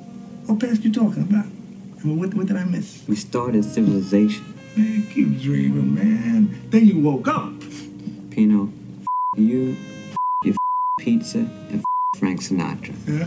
What 0.46 0.60
past 0.60 0.82
you 0.82 0.92
talking 0.92 1.22
about? 1.22 1.44
I 1.44 2.04
mean, 2.04 2.18
what, 2.18 2.34
what 2.34 2.46
did 2.46 2.56
I 2.56 2.64
miss? 2.64 3.04
We 3.08 3.16
started 3.16 3.64
civilization. 3.64 4.54
Man, 4.76 5.06
keep 5.12 5.40
dreaming, 5.40 5.94
man. 5.94 6.68
Then 6.70 6.86
you 6.86 7.00
woke 7.00 7.28
up. 7.28 7.52
Pino, 8.30 8.70
f- 9.00 9.06
you, 9.38 9.76
f- 10.10 10.16
your 10.44 10.54
f- 10.54 10.58
pizza, 11.04 11.38
and 11.38 11.78
f- 11.80 12.20
Frank 12.20 12.40
Sinatra. 12.40 12.94
Yeah. 13.06 13.26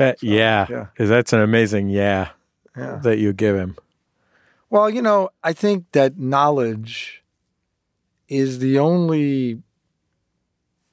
That 0.00 0.22
yeah, 0.22 0.66
Yeah. 0.70 0.86
that's 0.98 1.34
an 1.34 1.40
amazing 1.40 1.90
yeah, 1.90 2.30
Yeah. 2.74 3.00
that 3.02 3.18
you 3.18 3.34
give 3.34 3.54
him. 3.54 3.76
Well, 4.70 4.88
you 4.88 5.02
know, 5.02 5.28
I 5.44 5.52
think 5.52 5.84
that 5.92 6.18
knowledge 6.18 7.22
is 8.26 8.60
the 8.60 8.78
only 8.78 9.62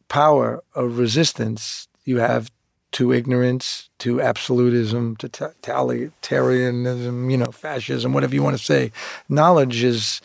power 0.10 0.62
of 0.76 1.00
resistance 1.00 1.88
you 2.04 2.20
have 2.20 2.52
to 2.92 3.14
ignorance, 3.14 3.90
to 4.00 4.22
absolutism, 4.22 5.16
to 5.18 5.30
totalitarianism, 5.30 7.32
you 7.32 7.38
know, 7.38 7.52
fascism, 7.52 8.12
whatever 8.12 8.36
you 8.36 8.44
want 8.44 8.58
to 8.58 8.64
say. 8.64 8.92
Knowledge 9.30 9.84
is 9.84 10.20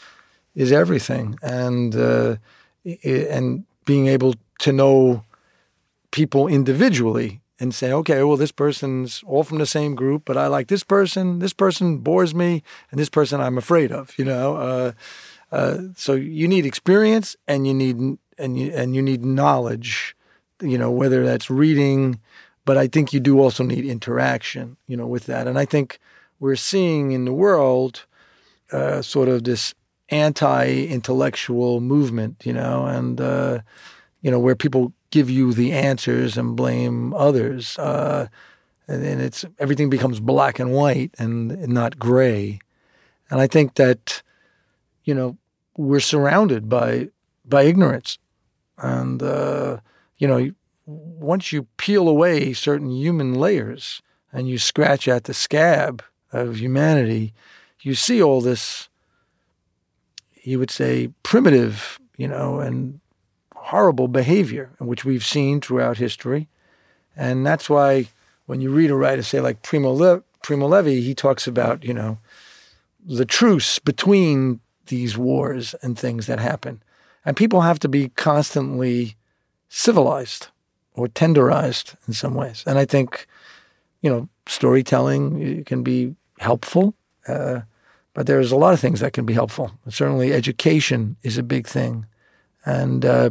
is 0.56 0.72
everything, 0.72 1.38
and 1.40 1.94
uh, 1.94 2.34
and 3.04 3.64
being 3.84 4.08
able 4.08 4.34
to 4.58 4.72
know 4.72 5.22
people 6.10 6.48
individually 6.48 7.41
and 7.62 7.72
say, 7.72 7.92
okay, 7.92 8.24
well, 8.24 8.36
this 8.36 8.50
person's 8.50 9.22
all 9.24 9.44
from 9.44 9.58
the 9.58 9.66
same 9.66 9.94
group, 9.94 10.24
but 10.24 10.36
I 10.36 10.48
like 10.48 10.66
this 10.66 10.82
person. 10.82 11.38
This 11.38 11.52
person 11.52 11.98
bores 11.98 12.34
me, 12.34 12.64
and 12.90 12.98
this 12.98 13.08
person 13.08 13.40
I'm 13.40 13.56
afraid 13.56 13.92
of. 13.92 14.18
You 14.18 14.24
know, 14.24 14.56
uh, 14.56 14.92
uh, 15.52 15.78
so 15.94 16.14
you 16.14 16.48
need 16.48 16.66
experience, 16.66 17.36
and 17.46 17.64
you 17.64 17.72
need 17.72 18.18
and 18.36 18.58
you 18.58 18.72
and 18.74 18.96
you 18.96 19.00
need 19.00 19.24
knowledge. 19.24 20.16
You 20.60 20.76
know, 20.76 20.90
whether 20.90 21.24
that's 21.24 21.50
reading, 21.50 22.18
but 22.64 22.76
I 22.76 22.88
think 22.88 23.12
you 23.12 23.20
do 23.20 23.38
also 23.38 23.62
need 23.62 23.84
interaction. 23.84 24.76
You 24.88 24.96
know, 24.96 25.06
with 25.06 25.26
that, 25.26 25.46
and 25.46 25.56
I 25.56 25.64
think 25.64 26.00
we're 26.40 26.56
seeing 26.56 27.12
in 27.12 27.26
the 27.26 27.32
world 27.32 28.06
uh, 28.72 29.02
sort 29.02 29.28
of 29.28 29.44
this 29.44 29.72
anti-intellectual 30.08 31.80
movement. 31.80 32.42
You 32.44 32.54
know, 32.54 32.86
and 32.86 33.20
uh, 33.20 33.60
you 34.20 34.32
know 34.32 34.40
where 34.40 34.56
people 34.56 34.92
give 35.12 35.30
you 35.30 35.52
the 35.52 35.70
answers 35.72 36.36
and 36.36 36.56
blame 36.56 37.14
others, 37.14 37.78
uh, 37.78 38.26
and, 38.88 39.04
and 39.04 39.20
it's 39.20 39.44
everything 39.60 39.88
becomes 39.88 40.18
black 40.18 40.58
and 40.58 40.72
white 40.72 41.14
and 41.18 41.68
not 41.68 41.98
gray. 41.98 42.58
And 43.30 43.40
I 43.40 43.46
think 43.46 43.74
that 43.74 44.22
you 45.04 45.14
know 45.14 45.36
we're 45.76 46.00
surrounded 46.00 46.68
by 46.68 47.10
by 47.44 47.62
ignorance, 47.62 48.18
and 48.78 49.22
uh, 49.22 49.78
you 50.18 50.26
know 50.26 50.50
once 50.86 51.52
you 51.52 51.68
peel 51.76 52.08
away 52.08 52.52
certain 52.52 52.90
human 52.90 53.34
layers 53.34 54.02
and 54.32 54.48
you 54.48 54.58
scratch 54.58 55.06
at 55.06 55.24
the 55.24 55.34
scab 55.34 56.02
of 56.32 56.56
humanity, 56.56 57.32
you 57.82 57.94
see 57.94 58.20
all 58.20 58.40
this. 58.40 58.88
You 60.42 60.58
would 60.58 60.72
say 60.72 61.10
primitive, 61.22 62.00
you 62.16 62.26
know, 62.26 62.58
and 62.58 62.98
horrible 63.62 64.08
behavior, 64.08 64.70
which 64.78 65.04
we've 65.04 65.24
seen 65.24 65.60
throughout 65.60 65.98
history. 65.98 66.48
And 67.16 67.46
that's 67.46 67.70
why 67.70 68.08
when 68.46 68.60
you 68.60 68.70
read 68.70 68.90
a 68.90 68.96
writer, 68.96 69.22
say 69.22 69.40
like 69.40 69.62
Primo, 69.62 69.92
Le- 69.92 70.22
Primo 70.42 70.66
Levi, 70.66 71.00
he 71.00 71.14
talks 71.14 71.46
about, 71.46 71.84
you 71.84 71.94
know, 71.94 72.18
the 73.04 73.24
truce 73.24 73.78
between 73.78 74.60
these 74.86 75.16
wars 75.16 75.74
and 75.82 75.98
things 75.98 76.26
that 76.26 76.40
happen. 76.40 76.82
And 77.24 77.36
people 77.36 77.60
have 77.60 77.78
to 77.80 77.88
be 77.88 78.08
constantly 78.10 79.16
civilized 79.68 80.48
or 80.94 81.08
tenderized 81.08 81.94
in 82.06 82.14
some 82.14 82.34
ways. 82.34 82.64
And 82.66 82.78
I 82.78 82.84
think, 82.84 83.26
you 84.02 84.10
know, 84.10 84.28
storytelling 84.46 85.60
uh, 85.60 85.62
can 85.64 85.82
be 85.82 86.14
helpful, 86.38 86.94
uh, 87.28 87.60
but 88.14 88.26
there's 88.26 88.52
a 88.52 88.56
lot 88.56 88.74
of 88.74 88.80
things 88.80 89.00
that 89.00 89.12
can 89.12 89.24
be 89.24 89.32
helpful. 89.32 89.72
Certainly, 89.88 90.32
education 90.32 91.16
is 91.22 91.38
a 91.38 91.42
big 91.42 91.66
thing, 91.66 92.06
and 92.64 93.04
uh, 93.04 93.30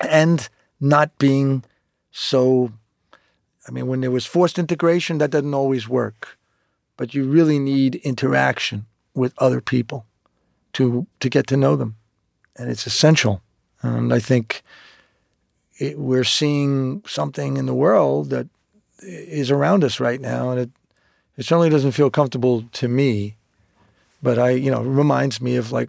and 0.00 0.48
not 0.80 1.16
being 1.18 1.64
so. 2.10 2.72
I 3.68 3.72
mean, 3.72 3.86
when 3.86 4.00
there 4.00 4.10
was 4.10 4.26
forced 4.26 4.58
integration, 4.58 5.18
that 5.18 5.30
doesn't 5.30 5.54
always 5.54 5.88
work, 5.88 6.38
but 6.96 7.14
you 7.14 7.24
really 7.24 7.58
need 7.58 7.96
interaction 7.96 8.86
with 9.14 9.34
other 9.38 9.60
people 9.60 10.06
to 10.74 11.06
to 11.20 11.28
get 11.28 11.46
to 11.48 11.56
know 11.56 11.76
them, 11.76 11.96
and 12.56 12.70
it's 12.70 12.86
essential. 12.86 13.42
And 13.82 14.12
I 14.12 14.18
think 14.18 14.62
it, 15.78 15.98
we're 15.98 16.24
seeing 16.24 17.02
something 17.06 17.56
in 17.56 17.66
the 17.66 17.74
world 17.74 18.30
that 18.30 18.46
is 19.00 19.50
around 19.50 19.84
us 19.84 20.00
right 20.00 20.20
now, 20.20 20.50
and 20.50 20.60
it 20.60 20.70
it 21.36 21.46
certainly 21.46 21.70
doesn't 21.70 21.92
feel 21.92 22.10
comfortable 22.10 22.64
to 22.72 22.88
me. 22.88 23.36
But 24.22 24.38
I, 24.38 24.50
you 24.50 24.70
know, 24.70 24.82
reminds 24.82 25.40
me 25.40 25.56
of 25.56 25.72
like 25.72 25.88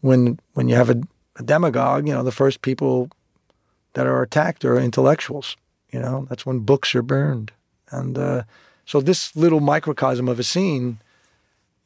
when 0.00 0.38
when 0.54 0.68
you 0.68 0.74
have 0.74 0.90
a, 0.90 1.00
a 1.36 1.42
demagogue, 1.42 2.06
you 2.06 2.14
know, 2.14 2.22
the 2.22 2.32
first 2.32 2.62
people 2.62 3.10
that 3.94 4.06
are 4.06 4.22
attacked 4.22 4.64
are 4.64 4.78
intellectuals. 4.78 5.56
You 5.90 6.00
know, 6.00 6.26
that's 6.28 6.46
when 6.46 6.60
books 6.60 6.94
are 6.94 7.02
burned, 7.02 7.52
and 7.90 8.16
uh, 8.16 8.42
so 8.86 9.00
this 9.00 9.36
little 9.36 9.60
microcosm 9.60 10.26
of 10.26 10.38
a 10.38 10.42
scene, 10.42 10.98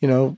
you 0.01 0.07
know, 0.07 0.37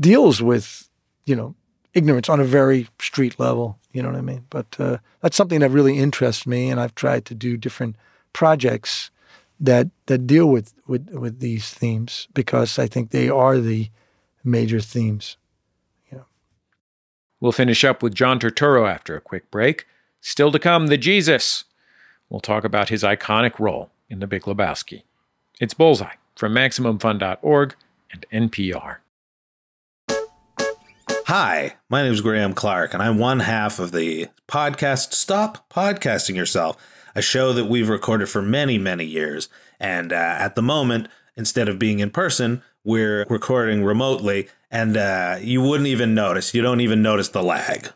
deals 0.00 0.42
with 0.42 0.88
you 1.26 1.36
know 1.36 1.54
ignorance 1.94 2.28
on 2.28 2.40
a 2.40 2.44
very 2.44 2.88
street 3.00 3.38
level. 3.38 3.78
You 3.92 4.02
know 4.02 4.10
what 4.10 4.18
I 4.18 4.22
mean? 4.22 4.46
But 4.50 4.66
uh, 4.80 4.98
that's 5.20 5.36
something 5.36 5.60
that 5.60 5.70
really 5.70 5.98
interests 5.98 6.46
me, 6.46 6.70
and 6.70 6.80
I've 6.80 6.96
tried 6.96 7.24
to 7.26 7.34
do 7.34 7.56
different 7.56 7.94
projects 8.32 9.12
that 9.60 9.88
that 10.06 10.26
deal 10.26 10.46
with 10.46 10.74
with 10.86 11.10
with 11.10 11.38
these 11.38 11.70
themes 11.70 12.28
because 12.34 12.78
I 12.78 12.86
think 12.88 13.10
they 13.10 13.28
are 13.28 13.58
the 13.58 13.90
major 14.42 14.80
themes. 14.80 15.36
We'll 17.44 17.52
finish 17.52 17.84
up 17.84 18.02
with 18.02 18.14
John 18.14 18.40
Turturro 18.40 18.90
after 18.90 19.14
a 19.14 19.20
quick 19.20 19.50
break. 19.50 19.84
Still 20.22 20.50
to 20.50 20.58
come, 20.58 20.86
the 20.86 20.96
Jesus. 20.96 21.64
We'll 22.30 22.40
talk 22.40 22.64
about 22.64 22.88
his 22.88 23.02
iconic 23.02 23.58
role 23.58 23.90
in 24.08 24.20
The 24.20 24.26
Big 24.26 24.44
Lebowski. 24.44 25.02
It's 25.60 25.74
Bullseye 25.74 26.14
from 26.36 26.54
MaximumFun.org 26.54 27.74
and 28.10 28.50
NPR. 28.50 28.96
Hi, 31.26 31.76
my 31.90 32.02
name 32.02 32.14
is 32.14 32.22
Graham 32.22 32.54
Clark, 32.54 32.94
and 32.94 33.02
I'm 33.02 33.18
one 33.18 33.40
half 33.40 33.78
of 33.78 33.92
the 33.92 34.28
podcast 34.48 35.12
Stop 35.12 35.68
Podcasting 35.68 36.36
Yourself, 36.36 36.78
a 37.14 37.20
show 37.20 37.52
that 37.52 37.66
we've 37.66 37.90
recorded 37.90 38.30
for 38.30 38.40
many, 38.40 38.78
many 38.78 39.04
years. 39.04 39.50
And 39.78 40.14
uh, 40.14 40.16
at 40.16 40.54
the 40.54 40.62
moment, 40.62 41.08
instead 41.36 41.68
of 41.68 41.78
being 41.78 41.98
in 41.98 42.08
person, 42.08 42.62
we're 42.84 43.24
recording 43.30 43.84
remotely, 43.84 44.48
and 44.70 44.96
uh, 44.96 45.38
you 45.40 45.60
wouldn't 45.62 45.86
even 45.88 46.14
notice. 46.14 46.54
You 46.54 46.62
don't 46.62 46.80
even 46.80 47.02
notice 47.02 47.28
the 47.28 47.42
lag. 47.42 47.88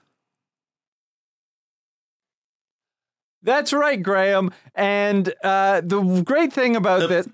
That's 3.43 3.73
right, 3.73 4.03
Graham. 4.03 4.51
And 4.75 5.33
uh, 5.45 5.81
the 5.83 6.23
great 6.25 6.53
thing 6.53 6.75
about 6.77 7.03
Uh, 7.03 7.07
this, 7.07 7.29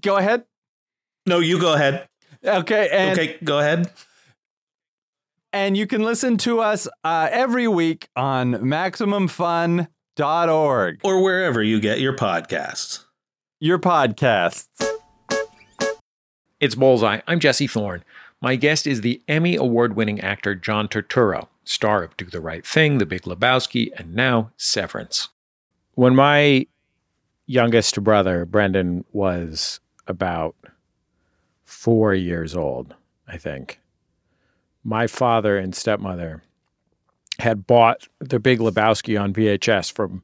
go 0.00 0.16
ahead. 0.16 0.44
No, 1.26 1.40
you 1.40 1.60
go 1.60 1.74
ahead. 1.74 2.08
Okay, 2.44 2.88
and 2.92 3.18
okay, 3.18 3.36
go 3.42 3.58
ahead. 3.58 3.90
and 5.52 5.76
you 5.76 5.86
can 5.88 6.02
listen 6.04 6.36
to 6.38 6.60
us 6.60 6.86
uh, 7.04 7.28
every 7.32 7.66
week 7.66 8.08
on 8.14 8.52
MaximumFun.org, 8.54 11.00
Or 11.04 11.20
wherever 11.22 11.60
you 11.62 11.80
get 11.80 11.98
your 12.00 12.14
podcasts. 12.14 13.04
your 13.60 13.78
podcasts. 13.80 14.68
It's 16.60 16.74
Bullseye. 16.74 17.20
I'm 17.26 17.38
Jesse 17.40 17.66
Thorn. 17.66 18.02
My 18.40 18.56
guest 18.56 18.86
is 18.86 19.00
the 19.00 19.22
Emmy 19.28 19.56
Award 19.56 19.94
winning 19.96 20.20
actor 20.20 20.54
John 20.54 20.88
Turturro, 20.88 21.48
star 21.64 22.02
of 22.02 22.16
Do 22.16 22.24
the 22.24 22.40
Right 22.40 22.66
Thing, 22.66 22.98
The 22.98 23.06
Big 23.06 23.22
Lebowski, 23.22 23.90
and 23.96 24.14
now 24.14 24.50
Severance. 24.56 25.28
When 25.94 26.14
my 26.14 26.66
youngest 27.46 28.02
brother, 28.02 28.44
Brendan, 28.44 29.04
was 29.12 29.80
about 30.06 30.56
four 31.64 32.14
years 32.14 32.56
old, 32.56 32.94
I 33.26 33.36
think, 33.38 33.80
my 34.84 35.06
father 35.06 35.58
and 35.58 35.74
stepmother 35.74 36.42
had 37.38 37.66
bought 37.66 38.08
The 38.20 38.40
Big 38.40 38.58
Lebowski 38.58 39.20
on 39.20 39.32
VHS 39.32 39.92
from, 39.92 40.22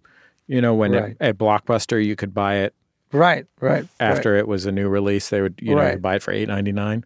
you 0.49 0.61
know, 0.61 0.75
when 0.75 0.92
Right. 0.92 1.16
at, 1.20 1.29
at 1.31 1.38
Blockbuster 1.38 2.05
you 2.05 2.16
could 2.16 2.35
buy 2.35 2.57
it 2.57 2.75
Right, 3.14 3.46
right. 3.61 3.87
after 4.00 4.35
it 4.37 4.46
was 4.48 4.66
a 4.66 4.72
new 4.72 4.88
release. 4.88 5.29
They 5.31 5.40
would, 5.40 5.55
you 5.62 5.74
know, 5.74 5.81
Right. 5.81 6.03
buy 6.03 6.16
it 6.16 6.22
for 6.22 6.33
eight 6.33 6.48
ninety 6.48 6.72
nine, 6.72 7.05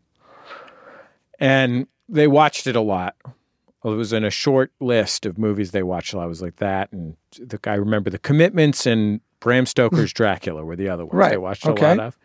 and 1.38 1.86
they 2.08 2.26
watched 2.26 2.66
it 2.66 2.76
a 2.76 2.80
lot. 2.80 3.14
It 3.84 3.88
was 3.90 4.12
in 4.12 4.24
a 4.24 4.30
short 4.30 4.72
list 4.80 5.24
of 5.24 5.38
movies 5.38 5.70
they 5.70 5.82
watched. 5.82 6.14
I 6.14 6.26
was 6.26 6.42
like 6.42 6.56
that, 6.56 6.90
and 6.92 7.16
the, 7.38 7.58
I 7.64 7.74
remember 7.74 8.10
the 8.10 8.18
Commitments 8.18 8.86
and 8.86 9.20
Bram 9.40 9.66
Stoker's 9.66 10.12
Dracula 10.14 10.64
were 10.64 10.76
the 10.76 10.88
other 10.88 11.04
ones 11.04 11.14
Right. 11.14 11.30
they 11.30 11.36
watched 11.38 11.64
a 11.64 11.72
lot 11.72 12.00
of, 12.00 12.18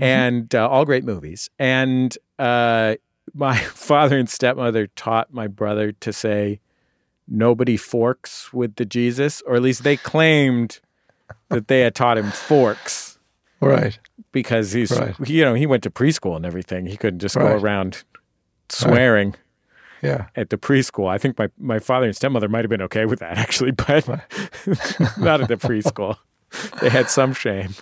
and 0.00 0.52
uh, 0.54 0.68
all 0.68 0.84
great 0.84 1.04
movies. 1.04 1.48
And 1.58 2.16
uh, 2.38 2.96
my 3.34 3.56
father 3.58 4.18
and 4.18 4.28
stepmother 4.28 4.88
taught 4.88 5.32
my 5.32 5.46
brother 5.46 5.92
to 5.92 6.12
say, 6.12 6.60
"Nobody 7.28 7.76
forks 7.76 8.52
with 8.52 8.74
the 8.76 8.84
Jesus," 8.84 9.42
or 9.46 9.56
at 9.56 9.62
least 9.62 9.84
they 9.84 9.96
claimed 9.96 10.80
that 11.50 11.68
they 11.68 11.80
had 11.80 11.94
taught 11.94 12.18
him 12.18 12.30
forks 12.32 13.09
Right. 13.60 13.98
because 14.32 14.72
he's 14.72 14.90
Right. 14.90 15.14
you 15.28 15.44
know 15.44 15.54
he 15.54 15.66
went 15.66 15.82
to 15.82 15.90
preschool 15.90 16.36
and 16.36 16.46
everything. 16.46 16.86
He 16.86 16.96
couldn't 16.96 17.20
just 17.20 17.34
go 17.36 17.46
around 17.46 18.04
swearing 18.68 19.34
Yeah. 20.02 20.26
at 20.36 20.50
the 20.50 20.56
preschool. 20.56 21.08
I 21.08 21.18
think 21.18 21.38
my 21.38 21.48
my 21.58 21.78
father 21.78 22.06
and 22.06 22.16
stepmother 22.16 22.48
might 22.48 22.64
have 22.64 22.70
been 22.70 22.82
okay 22.82 23.04
with 23.06 23.18
that 23.20 23.36
actually, 23.44 23.72
but 23.72 24.06
not 25.18 25.40
at 25.42 25.48
the 25.48 25.56
preschool. 25.56 26.16
They 26.80 26.88
had 26.88 27.08
some 27.10 27.32
shame. 27.34 27.74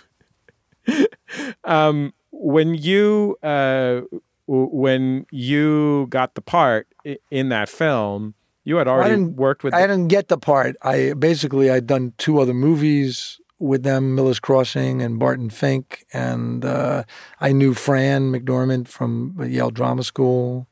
um, 1.63 2.13
when 2.31 2.73
you 2.75 3.37
uh, 3.43 4.01
w- 4.47 4.69
when 4.71 5.25
you 5.31 6.07
got 6.09 6.35
the 6.35 6.41
part 6.41 6.87
i- 7.05 7.17
in 7.31 7.49
that 7.49 7.69
film, 7.69 8.33
you 8.63 8.77
had 8.77 8.87
already 8.87 9.21
worked 9.23 9.63
with. 9.63 9.73
I 9.73 9.81
didn't 9.81 10.07
get 10.07 10.27
the 10.27 10.37
part. 10.37 10.75
I 10.81 11.13
basically 11.17 11.69
I'd 11.69 11.87
done 11.87 12.13
two 12.17 12.39
other 12.39 12.53
movies 12.53 13.38
with 13.59 13.83
them, 13.83 14.15
Miller's 14.15 14.39
Crossing 14.39 15.01
and 15.01 15.19
Barton 15.19 15.49
Fink, 15.49 16.05
and 16.13 16.63
uh, 16.63 17.03
I 17.39 17.51
knew 17.51 17.73
Fran 17.73 18.31
McDormand 18.31 18.87
from 18.87 19.35
Yale 19.39 19.69
Drama 19.69 20.03
School, 20.03 20.67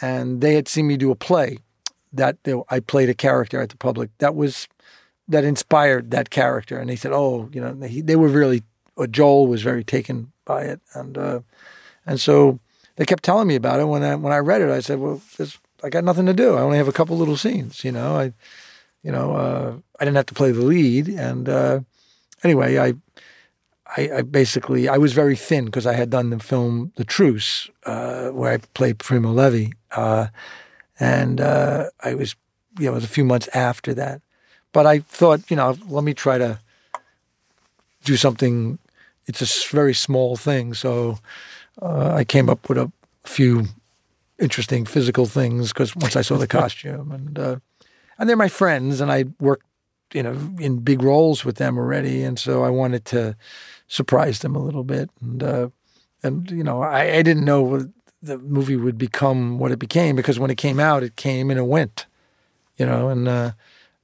and 0.00 0.40
they 0.40 0.54
had 0.54 0.66
seen 0.66 0.86
me 0.86 0.96
do 0.96 1.10
a 1.10 1.16
play 1.16 1.58
that 2.12 2.42
they, 2.44 2.54
I 2.70 2.80
played 2.80 3.10
a 3.10 3.14
character 3.14 3.60
at 3.60 3.68
the 3.68 3.76
public 3.76 4.10
that 4.18 4.34
was 4.34 4.66
that 5.28 5.44
inspired 5.44 6.10
that 6.10 6.30
character, 6.30 6.78
and 6.78 6.88
they 6.88 6.96
said, 6.96 7.12
"Oh, 7.12 7.48
you 7.52 7.60
know," 7.60 7.72
they, 7.72 8.00
they 8.00 8.16
were 8.16 8.28
really. 8.28 8.62
Or 8.98 9.06
Joel 9.06 9.46
was 9.46 9.60
very 9.60 9.84
taken 9.84 10.32
by 10.46 10.62
it, 10.62 10.80
and 10.94 11.18
uh, 11.18 11.40
and 12.06 12.18
so 12.18 12.60
they 12.96 13.04
kept 13.04 13.22
telling 13.22 13.46
me 13.46 13.54
about 13.54 13.78
it. 13.78 13.84
When 13.84 14.02
I 14.02 14.14
when 14.14 14.32
I 14.32 14.38
read 14.38 14.62
it, 14.62 14.70
I 14.70 14.80
said, 14.80 15.00
"Well, 15.00 15.20
this, 15.36 15.58
I 15.84 15.90
got 15.90 16.04
nothing 16.04 16.24
to 16.26 16.32
do. 16.32 16.54
I 16.54 16.62
only 16.62 16.78
have 16.78 16.88
a 16.88 16.92
couple 16.92 17.18
little 17.18 17.36
scenes. 17.36 17.84
You 17.84 17.92
know, 17.92 18.16
I, 18.16 18.32
you 19.02 19.12
know, 19.12 19.36
uh, 19.36 19.76
I 20.00 20.04
didn't 20.04 20.16
have 20.16 20.26
to 20.26 20.34
play 20.34 20.50
the 20.50 20.62
lead. 20.62 21.08
And 21.08 21.48
uh, 21.48 21.80
anyway, 22.42 22.78
I, 22.78 22.94
I, 23.96 24.18
I 24.18 24.22
basically 24.22 24.88
I 24.88 24.98
was 24.98 25.12
very 25.12 25.36
thin 25.36 25.66
because 25.66 25.86
I 25.86 25.94
had 25.94 26.10
done 26.10 26.30
the 26.30 26.38
film 26.38 26.92
The 26.96 27.04
Truce, 27.04 27.70
uh, 27.84 28.28
where 28.28 28.52
I 28.52 28.58
played 28.74 28.98
Primo 28.98 29.32
Levi, 29.32 29.72
uh, 29.92 30.28
and 30.98 31.40
uh, 31.40 31.90
I 32.02 32.14
was, 32.14 32.34
you 32.78 32.86
know, 32.86 32.92
it 32.92 32.94
was 32.94 33.04
a 33.04 33.08
few 33.08 33.24
months 33.24 33.48
after 33.54 33.94
that. 33.94 34.22
But 34.72 34.86
I 34.86 35.00
thought, 35.00 35.50
you 35.50 35.56
know, 35.56 35.76
let 35.88 36.04
me 36.04 36.14
try 36.14 36.38
to 36.38 36.58
do 38.04 38.16
something. 38.16 38.78
It's 39.26 39.42
a 39.42 39.74
very 39.74 39.94
small 39.94 40.36
thing, 40.36 40.74
so 40.74 41.18
uh, 41.80 42.14
I 42.14 42.24
came 42.24 42.48
up 42.48 42.68
with 42.68 42.78
a 42.78 42.90
few 43.24 43.66
interesting 44.38 44.84
physical 44.84 45.26
things 45.26 45.72
because 45.72 45.96
once 45.96 46.16
I 46.16 46.22
saw 46.22 46.36
the 46.36 46.46
costume 46.60 47.10
and 47.10 47.38
uh, 47.38 47.56
and 48.18 48.28
they're 48.28 48.36
my 48.36 48.48
friends 48.48 49.00
and 49.00 49.10
I 49.10 49.24
worked 49.40 49.65
you 50.16 50.22
know 50.22 50.34
in 50.58 50.78
big 50.78 51.02
roles 51.02 51.44
with 51.44 51.56
them 51.56 51.76
already 51.78 52.22
and 52.22 52.38
so 52.38 52.64
I 52.64 52.70
wanted 52.70 53.04
to 53.06 53.36
surprise 53.86 54.38
them 54.38 54.56
a 54.56 54.64
little 54.64 54.82
bit 54.82 55.10
and 55.20 55.42
uh, 55.42 55.68
and 56.22 56.50
you 56.50 56.64
know 56.64 56.82
I, 56.82 57.16
I 57.16 57.22
didn't 57.22 57.44
know 57.44 57.86
the 58.22 58.38
movie 58.38 58.76
would 58.76 58.96
become 58.96 59.58
what 59.58 59.72
it 59.72 59.78
became 59.78 60.16
because 60.16 60.38
when 60.38 60.50
it 60.50 60.56
came 60.56 60.80
out 60.80 61.02
it 61.02 61.16
came 61.16 61.50
and 61.50 61.60
it 61.60 61.66
went 61.66 62.06
you 62.78 62.86
know 62.86 63.10
and 63.10 63.28
uh, 63.28 63.52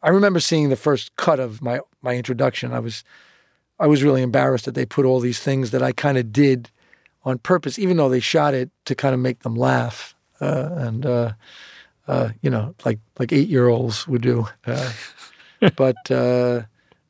I 0.03 0.11
remember 0.11 0.39
seeing 0.39 0.69
the 0.69 0.77
first 0.77 1.17
cut 1.17 1.41
of 1.41 1.63
my 1.63 1.81
my 2.03 2.15
introduction 2.15 2.73
I 2.73 2.81
was 2.81 3.03
I 3.81 3.87
was 3.87 4.03
really 4.03 4.23
embarrassed 4.23 4.67
that 4.67 4.75
they 4.75 4.87
put 4.87 5.07
all 5.07 5.19
these 5.19 5.41
things 5.41 5.71
that 5.71 5.83
I 5.83 5.93
kind 5.93 6.19
of 6.19 6.31
did 6.31 6.71
on 7.25 7.39
purpose, 7.39 7.79
even 7.79 7.97
though 7.97 8.09
they 8.09 8.21
shot 8.21 8.55
it 8.55 8.71
to 8.85 8.95
kind 8.95 9.15
of 9.15 9.21
make 9.21 9.41
them 9.41 9.57
laugh, 9.57 10.15
uh, 10.41 10.69
and 10.73 11.07
uh, 11.07 11.33
uh, 12.07 12.31
you 12.43 12.51
know, 12.51 12.75
like 12.85 12.99
like 13.19 13.33
eight 13.33 13.49
year 13.49 13.69
olds 13.69 14.07
would 14.07 14.23
do. 14.23 14.47
But 15.77 16.11
uh, 16.11 16.63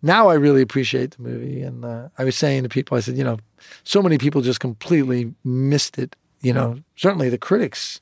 now 0.02 0.28
I 0.28 0.34
really 0.34 0.62
appreciate 0.62 1.12
the 1.12 1.22
movie, 1.22 1.62
and 1.62 1.84
uh, 1.84 2.08
I 2.18 2.24
was 2.24 2.36
saying 2.36 2.64
to 2.64 2.68
people, 2.68 2.96
I 2.96 3.00
said, 3.00 3.16
you 3.16 3.24
know, 3.24 3.38
so 3.84 4.02
many 4.02 4.18
people 4.18 4.40
just 4.42 4.60
completely 4.60 5.32
missed 5.44 5.98
it. 5.98 6.16
You 6.40 6.52
know, 6.52 6.78
certainly 6.96 7.28
the 7.28 7.38
critics 7.38 8.00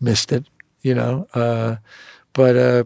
missed 0.00 0.32
it. 0.32 0.44
You 0.82 0.94
know, 0.94 1.26
uh, 1.34 1.76
but 2.32 2.56
uh, 2.56 2.84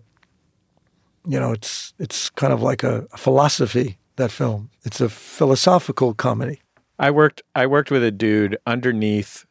you 1.27 1.39
know, 1.39 1.53
it's 1.53 1.95
it's 1.99 2.31
kind 2.31 2.53
of 2.53 2.63
like 2.63 2.83
a, 2.83 3.07
a 3.13 3.17
philosophy. 3.17 3.99
That 4.17 4.31
film, 4.31 4.71
it's 4.85 5.01
a 5.01 5.09
philosophical 5.09 6.15
comedy. 6.15 6.61
I 6.99 7.11
worked 7.11 7.43
I 7.55 7.67
worked 7.67 7.91
with 7.91 8.05
a 8.05 8.11
dude 8.11 8.57
underneath 8.67 9.47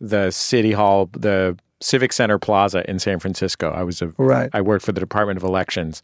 the 0.00 0.30
city 0.30 0.72
hall, 0.72 1.10
the 1.12 1.58
Civic 1.80 2.12
Center 2.12 2.38
Plaza 2.38 2.88
in 2.88 2.98
San 2.98 3.18
Francisco. 3.18 3.70
I 3.70 3.82
was 3.82 4.00
a 4.02 4.12
Right. 4.16 4.50
I 4.52 4.60
worked 4.60 4.84
for 4.84 4.92
the 4.92 5.00
Department 5.00 5.36
of 5.36 5.42
Elections. 5.42 6.02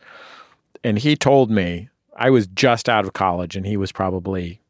And 0.84 0.98
he 0.98 1.16
told 1.16 1.50
me 1.50 1.88
I 2.16 2.30
was 2.30 2.46
just 2.48 2.88
out 2.88 3.04
of 3.04 3.12
college 3.12 3.56
and 3.56 3.66
he 3.66 3.76
was 3.76 3.92
probably 3.92 4.60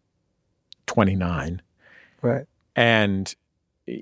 29 0.87 1.63
Right. 2.23 2.47
and 2.77 3.35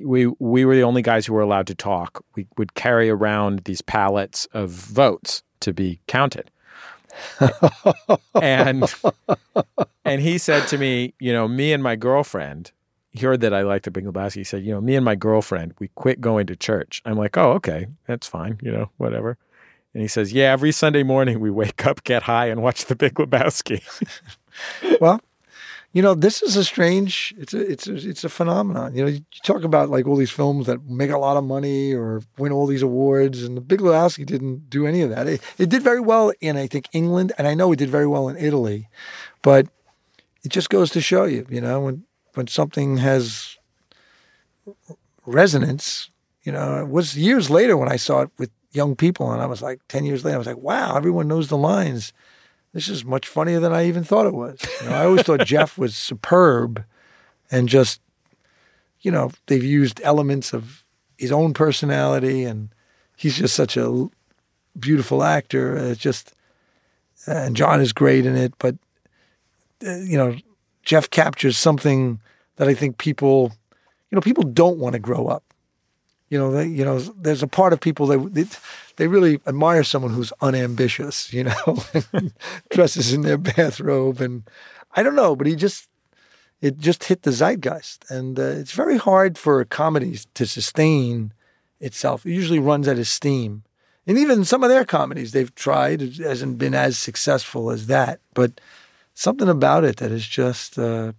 we 0.04 0.26
we 0.38 0.64
were 0.64 0.74
the 0.74 0.82
only 0.82 1.02
guys 1.02 1.24
who 1.26 1.32
were 1.32 1.40
allowed 1.40 1.66
to 1.68 1.74
talk. 1.74 2.24
We 2.34 2.46
would 2.56 2.74
carry 2.74 3.08
around 3.08 3.60
these 3.64 3.80
pallets 3.80 4.46
of 4.52 4.70
votes 4.70 5.42
to 5.60 5.72
be 5.72 6.00
counted. 6.06 6.50
and 8.42 8.84
and 10.04 10.20
he 10.20 10.36
said 10.38 10.66
to 10.68 10.78
me, 10.78 11.14
you 11.20 11.32
know, 11.32 11.48
me 11.48 11.72
and 11.72 11.82
my 11.82 11.96
girlfriend 11.96 12.72
he 13.10 13.20
heard 13.24 13.40
that 13.40 13.54
I 13.54 13.62
liked 13.62 13.86
the 13.86 13.90
Big 13.90 14.04
Lebowski. 14.04 14.34
He 14.36 14.44
said, 14.44 14.62
you 14.62 14.72
know, 14.72 14.80
me 14.82 14.94
and 14.94 15.04
my 15.04 15.14
girlfriend, 15.14 15.74
we 15.78 15.88
quit 15.94 16.20
going 16.20 16.46
to 16.46 16.54
church. 16.54 17.00
I'm 17.06 17.16
like, 17.16 17.36
oh, 17.38 17.52
okay, 17.52 17.86
that's 18.06 18.26
fine, 18.26 18.58
you 18.62 18.70
know, 18.70 18.90
whatever. 18.98 19.38
And 19.98 20.02
he 20.04 20.06
says, 20.06 20.32
yeah, 20.32 20.52
every 20.52 20.70
Sunday 20.70 21.02
morning 21.02 21.40
we 21.40 21.50
wake 21.50 21.84
up, 21.84 22.04
get 22.04 22.22
high, 22.22 22.46
and 22.46 22.62
watch 22.62 22.84
the 22.84 22.94
Big 22.94 23.14
Lebowski. 23.14 23.82
well, 25.00 25.20
you 25.92 26.02
know, 26.02 26.14
this 26.14 26.40
is 26.40 26.54
a 26.54 26.62
strange. 26.62 27.34
It's 27.36 27.52
a 27.52 27.58
it's 27.68 27.88
a, 27.88 28.08
it's 28.08 28.22
a 28.22 28.28
phenomenon. 28.28 28.94
You 28.94 29.02
know, 29.02 29.10
you 29.10 29.22
talk 29.42 29.64
about 29.64 29.90
like 29.90 30.06
all 30.06 30.14
these 30.14 30.30
films 30.30 30.66
that 30.66 30.84
make 30.84 31.10
a 31.10 31.18
lot 31.18 31.36
of 31.36 31.42
money 31.42 31.92
or 31.92 32.22
win 32.38 32.52
all 32.52 32.68
these 32.68 32.82
awards, 32.82 33.42
and 33.42 33.56
the 33.56 33.60
Big 33.60 33.80
Lebowski 33.80 34.24
didn't 34.24 34.70
do 34.70 34.86
any 34.86 35.02
of 35.02 35.10
that. 35.10 35.26
It, 35.26 35.42
it 35.58 35.68
did 35.68 35.82
very 35.82 35.98
well 35.98 36.32
in 36.40 36.56
I 36.56 36.68
think 36.68 36.88
England, 36.92 37.32
and 37.36 37.48
I 37.48 37.54
know 37.54 37.72
it 37.72 37.80
did 37.80 37.90
very 37.90 38.06
well 38.06 38.28
in 38.28 38.36
Italy, 38.36 38.88
but 39.42 39.66
it 40.44 40.50
just 40.50 40.70
goes 40.70 40.92
to 40.92 41.00
show 41.00 41.24
you, 41.24 41.44
you 41.50 41.60
know, 41.60 41.80
when 41.80 42.04
when 42.34 42.46
something 42.46 42.98
has 42.98 43.58
resonance. 45.26 46.08
You 46.44 46.52
know, 46.52 46.78
it 46.78 46.88
was 46.88 47.18
years 47.18 47.50
later 47.50 47.76
when 47.76 47.90
I 47.90 47.96
saw 47.96 48.20
it 48.20 48.30
with 48.38 48.50
young 48.72 48.96
people, 48.96 49.32
and 49.32 49.42
I 49.42 49.46
was 49.46 49.62
like, 49.62 49.80
ten 49.88 50.04
years 50.04 50.24
later, 50.24 50.36
I 50.36 50.38
was 50.38 50.46
like, 50.46 50.58
wow, 50.58 50.96
everyone 50.96 51.28
knows 51.28 51.48
the 51.48 51.56
lines 51.56 52.12
this 52.72 52.88
is 52.88 53.04
much 53.04 53.26
funnier 53.26 53.60
than 53.60 53.72
I 53.72 53.86
even 53.86 54.04
thought 54.04 54.26
it 54.26 54.34
was. 54.34 54.60
You 54.82 54.88
know, 54.88 54.94
I 54.94 55.04
always 55.04 55.22
thought 55.22 55.40
Jeff 55.46 55.78
was 55.78 55.96
superb 55.96 56.84
and 57.50 57.68
just, 57.68 58.00
you 59.00 59.10
know, 59.10 59.32
they've 59.46 59.64
used 59.64 60.00
elements 60.04 60.52
of 60.52 60.84
his 61.16 61.32
own 61.32 61.54
personality 61.54 62.44
and 62.44 62.68
he's 63.16 63.38
just 63.38 63.54
such 63.54 63.76
a 63.76 64.08
beautiful 64.78 65.22
actor. 65.22 65.76
It's 65.76 66.00
just, 66.00 66.34
and 67.26 67.56
John 67.56 67.80
is 67.80 67.92
great 67.92 68.26
in 68.26 68.36
it, 68.36 68.54
but, 68.58 68.76
uh, 69.84 69.96
you 69.96 70.16
know, 70.16 70.36
Jeff 70.82 71.10
captures 71.10 71.56
something 71.56 72.20
that 72.56 72.68
I 72.68 72.74
think 72.74 72.98
people, 72.98 73.52
you 74.10 74.16
know, 74.16 74.20
people 74.20 74.44
don't 74.44 74.78
want 74.78 74.92
to 74.92 74.98
grow 74.98 75.26
up. 75.26 75.42
You 76.28 76.38
know, 76.38 76.50
they, 76.50 76.66
you 76.66 76.84
know, 76.84 76.98
there's 76.98 77.42
a 77.42 77.46
part 77.46 77.72
of 77.72 77.80
people 77.80 78.06
that 78.08 78.34
they, 78.34 78.44
they 78.96 79.06
really 79.08 79.40
admire 79.46 79.82
someone 79.82 80.12
who's 80.12 80.32
unambitious, 80.40 81.32
you 81.32 81.44
know, 81.44 81.84
dresses 82.70 83.12
in 83.12 83.22
their 83.22 83.38
bathrobe, 83.38 84.20
and 84.20 84.42
I 84.92 85.02
don't 85.02 85.14
know, 85.14 85.34
but 85.34 85.46
he 85.46 85.56
just 85.56 85.88
it 86.60 86.78
just 86.78 87.04
hit 87.04 87.22
the 87.22 87.30
zeitgeist, 87.30 88.10
and 88.10 88.38
uh, 88.38 88.42
it's 88.42 88.72
very 88.72 88.98
hard 88.98 89.38
for 89.38 89.64
comedies 89.64 90.26
to 90.34 90.46
sustain 90.46 91.32
itself. 91.80 92.26
It 92.26 92.32
usually 92.32 92.58
runs 92.58 92.88
out 92.88 92.98
of 92.98 93.06
steam, 93.06 93.62
and 94.06 94.18
even 94.18 94.44
some 94.44 94.62
of 94.62 94.68
their 94.68 94.84
comedies 94.84 95.32
they've 95.32 95.54
tried. 95.54 96.02
It 96.02 96.16
hasn't 96.16 96.58
been 96.58 96.74
as 96.74 96.98
successful 96.98 97.70
as 97.70 97.86
that, 97.86 98.20
but 98.34 98.60
something 99.14 99.48
about 99.48 99.84
it 99.84 99.96
that 99.96 100.10
is 100.10 100.26
just 100.26 100.78
uh, 100.78 101.12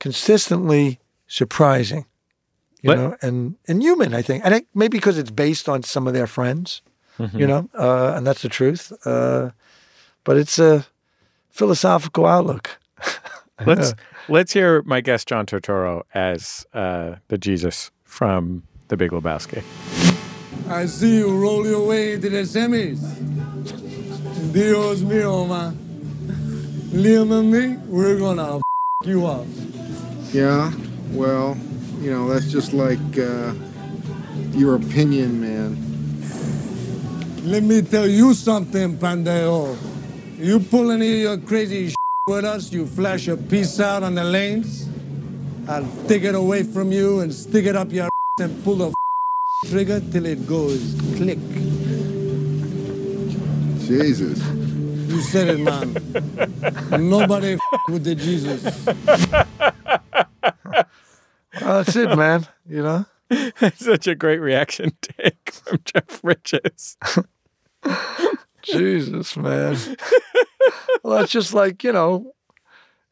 consistently 0.00 0.98
surprising 1.28 2.06
you 2.86 2.92
what? 2.92 2.98
know, 2.98 3.16
and 3.22 3.56
and 3.66 3.82
human. 3.82 4.14
I 4.14 4.22
think, 4.22 4.44
and 4.44 4.54
I, 4.54 4.62
maybe 4.74 4.98
because 4.98 5.18
it's 5.18 5.30
based 5.30 5.68
on 5.68 5.82
some 5.82 6.06
of 6.06 6.14
their 6.14 6.26
friends, 6.26 6.82
mm-hmm. 7.18 7.38
you 7.38 7.46
know, 7.46 7.68
uh, 7.74 8.14
and 8.16 8.26
that's 8.26 8.42
the 8.42 8.48
truth. 8.48 8.92
Uh, 9.04 9.50
but 10.24 10.36
it's 10.36 10.58
a 10.58 10.86
philosophical 11.50 12.26
outlook. 12.26 12.78
let's 13.66 13.94
let's 14.28 14.52
hear 14.52 14.82
my 14.82 15.00
guest 15.00 15.28
John 15.28 15.46
Turturro 15.46 16.02
as 16.14 16.64
uh, 16.74 17.16
the 17.28 17.38
Jesus 17.38 17.90
from 18.04 18.62
The 18.88 18.96
Big 18.96 19.10
Lebowski. 19.10 19.64
I 20.68 20.86
see 20.86 21.18
you 21.18 21.36
roll 21.36 21.66
your 21.66 21.86
way 21.86 22.12
into 22.14 22.30
the 22.30 22.42
semis. 22.42 23.02
Dios 24.52 25.02
mío, 25.02 25.48
man. 25.48 25.76
Liam 26.92 27.32
and 27.32 27.50
me, 27.50 27.76
we're 27.88 28.18
gonna 28.18 28.56
f- 28.56 28.62
you 29.04 29.26
up. 29.26 29.44
Yeah, 30.32 30.72
well, 31.10 31.56
you 32.00 32.10
know, 32.10 32.28
that's 32.28 32.50
just 32.50 32.72
like 32.72 32.98
uh, 33.18 33.52
your 34.52 34.76
opinion, 34.76 35.40
man. 35.40 35.76
Let 37.44 37.62
me 37.62 37.82
tell 37.82 38.06
you 38.06 38.34
something, 38.34 38.98
pendejo. 38.98 39.76
You 40.38 40.60
pull 40.60 40.90
any 40.90 41.12
of 41.12 41.18
your 41.18 41.38
crazy 41.38 41.94
with 42.26 42.44
us, 42.44 42.72
you 42.72 42.86
flash 42.86 43.28
a 43.28 43.36
piece 43.36 43.78
out 43.78 44.02
on 44.02 44.16
the 44.16 44.24
lanes, 44.24 44.88
I'll 45.68 45.88
take 46.08 46.24
it 46.24 46.34
away 46.34 46.64
from 46.64 46.90
you 46.90 47.20
and 47.20 47.32
stick 47.32 47.66
it 47.66 47.76
up 47.76 47.92
your 47.92 48.08
and 48.40 48.64
pull 48.64 48.76
the 48.76 48.92
trigger 49.64 50.00
till 50.00 50.26
it 50.26 50.46
goes 50.46 50.94
click. 51.16 51.38
Jesus. 53.86 54.44
You 55.08 55.20
said 55.20 55.48
it, 55.48 55.60
man. 55.60 55.94
Nobody 57.08 57.56
with 57.88 58.04
the 58.04 58.14
Jesus. 58.14 58.64
Oh, 61.68 61.78
that's 61.78 61.96
it, 61.96 62.16
man. 62.16 62.46
You 62.68 62.82
know, 62.82 63.06
such 63.74 64.06
a 64.06 64.14
great 64.14 64.38
reaction 64.38 64.92
take 65.00 65.50
from 65.50 65.80
Jeff 65.84 66.22
Bridges. 66.22 66.96
Jesus, 68.62 69.36
man. 69.36 69.76
well, 71.02 71.18
that's 71.18 71.32
just 71.32 71.54
like 71.54 71.82
you 71.82 71.92
know, 71.92 72.34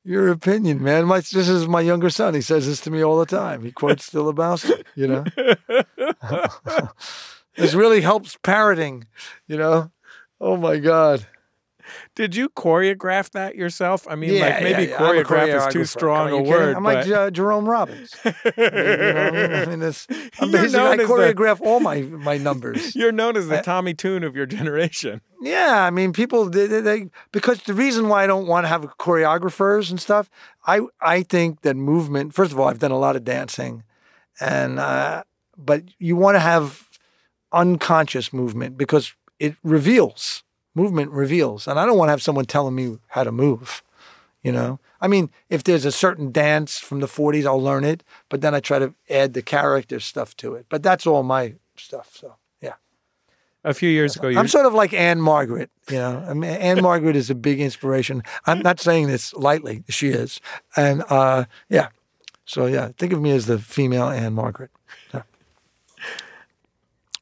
your 0.05 0.29
opinion, 0.29 0.81
man. 0.81 1.07
My 1.07 1.19
this 1.19 1.49
is 1.49 1.67
my 1.67 1.81
younger 1.81 2.11
son. 2.11 2.35
He 2.35 2.43
says 2.43 2.69
this 2.69 2.81
to 2.83 2.93
me 2.93 3.03
all 3.03 3.19
the 3.19 3.27
time. 3.27 3.65
He 3.65 3.73
quotes 3.73 4.11
the 4.11 4.23
Lebowski. 4.23 4.85
You 4.95 5.09
know, 5.09 5.25
this 7.57 7.75
really 7.75 8.03
helps 8.03 8.39
parroting. 8.45 9.09
You 9.49 9.57
know, 9.57 9.91
oh 10.41 10.57
my 10.57 10.79
god. 10.79 11.27
Did 12.15 12.35
you 12.37 12.49
choreograph 12.49 13.31
that 13.31 13.57
yourself? 13.57 14.07
I 14.09 14.15
mean, 14.15 14.35
yeah, 14.35 14.47
like 14.47 14.63
maybe 14.63 14.91
yeah, 14.91 14.99
choreograph 14.99 15.67
is 15.69 15.73
too 15.73 15.85
strong 15.85 16.31
a 16.31 16.43
word. 16.43 16.77
I'm 16.77 16.85
like 16.85 17.07
uh, 17.09 17.31
Jerome 17.31 17.69
Robbins. 17.69 18.15
you 18.25 18.33
know, 18.57 19.63
I 19.63 19.67
mean, 19.67 19.81
this, 19.81 20.07
I'm 20.41 20.51
basically, 20.51 20.81
I 20.81 20.97
choreograph 20.99 21.59
the, 21.59 21.65
all 21.65 21.81
my 21.81 22.03
my 22.03 22.39
numbers. 22.39 22.95
You're 22.97 23.13
known 23.13 23.37
as 23.37 23.49
the 23.49 23.61
Tommy 23.63 23.95
Tune 23.95 24.25
of 24.25 24.37
your 24.37 24.47
generation. 24.47 25.21
Yeah, 25.43 25.85
I 25.85 25.91
mean, 25.91 26.13
people 26.13 26.49
they, 26.49 26.67
they, 26.67 27.11
because 27.33 27.63
the 27.63 27.75
reason 27.75 28.09
why 28.09 28.25
I 28.25 28.27
don't 28.27 28.47
want 28.47 28.65
to 28.65 28.69
have 28.69 28.85
choreographers 28.99 29.91
and 29.91 30.01
stuff, 30.01 30.31
I 30.67 30.81
I 31.01 31.23
think 31.23 31.63
that 31.63 31.77
movement. 31.77 32.35
First 32.35 32.53
of 32.53 32.61
all, 32.61 32.69
I've 32.69 32.79
done 32.79 32.93
a 32.93 32.99
lot 32.99 33.17
of 33.17 33.25
dancing, 33.25 33.83
and 34.41 34.79
uh, 34.79 35.25
but 35.57 35.83
you 35.99 36.17
want 36.17 36.37
to 36.37 36.41
have 36.41 36.89
unconscious 37.53 38.33
movement 38.33 38.77
because 38.77 39.15
it 39.39 39.57
reveals 39.63 40.44
movement 40.75 41.11
reveals. 41.11 41.67
And 41.67 41.79
I 41.79 41.87
don't 41.87 41.99
want 41.99 42.09
to 42.09 42.13
have 42.13 42.23
someone 42.23 42.45
telling 42.45 42.75
me 42.75 42.99
how 43.09 43.25
to 43.25 43.33
move. 43.33 43.83
You 44.43 44.53
know, 44.53 44.79
I 45.01 45.09
mean, 45.09 45.31
if 45.49 45.65
there's 45.65 45.87
a 45.87 45.93
certain 45.93 46.31
dance 46.31 46.79
from 46.79 47.01
the 47.01 47.07
40s, 47.07 47.47
I'll 47.47 47.63
learn 47.63 47.83
it, 47.83 48.05
but 48.29 48.43
then 48.43 48.55
I 48.55 48.61
try 48.61 48.79
to 48.79 48.95
add 49.09 49.33
the 49.33 49.41
character 49.41 50.01
stuff 50.01 50.37
to 50.37 50.55
it. 50.55 50.67
But 50.69 50.83
that's 50.83 51.07
all 51.07 51.23
my 51.23 51.55
stuff. 51.77 52.15
So, 52.15 52.37
yeah. 52.61 52.75
A 53.65 53.73
few 53.73 53.89
years 53.89 54.17
ago, 54.17 54.29
I'm 54.29 54.49
sort 54.49 54.67
of 54.67 54.75
like 54.75 54.93
Ann-Margret, 54.93 55.71
You 55.89 55.97
know, 55.97 56.25
I 56.29 56.35
mean, 56.35 56.51
Ann-Margret 56.51 57.17
is 57.17 57.31
a 57.31 57.35
big 57.35 57.59
inspiration. 57.59 58.23
I'm 58.47 58.61
not 58.61 58.81
saying 58.81 59.07
this 59.07 59.33
lightly; 59.33 59.83
she 59.89 60.09
is, 60.09 60.43
and 60.77 61.03
uh, 61.09 61.47
yeah. 61.71 61.89
So 62.45 62.67
yeah, 62.67 62.89
think 62.99 63.15
of 63.15 63.23
me 63.23 63.31
as 63.31 63.47
the 63.47 63.59
female 63.59 64.09
Ann-Margret. 64.09 64.71
Yeah. 65.15 65.23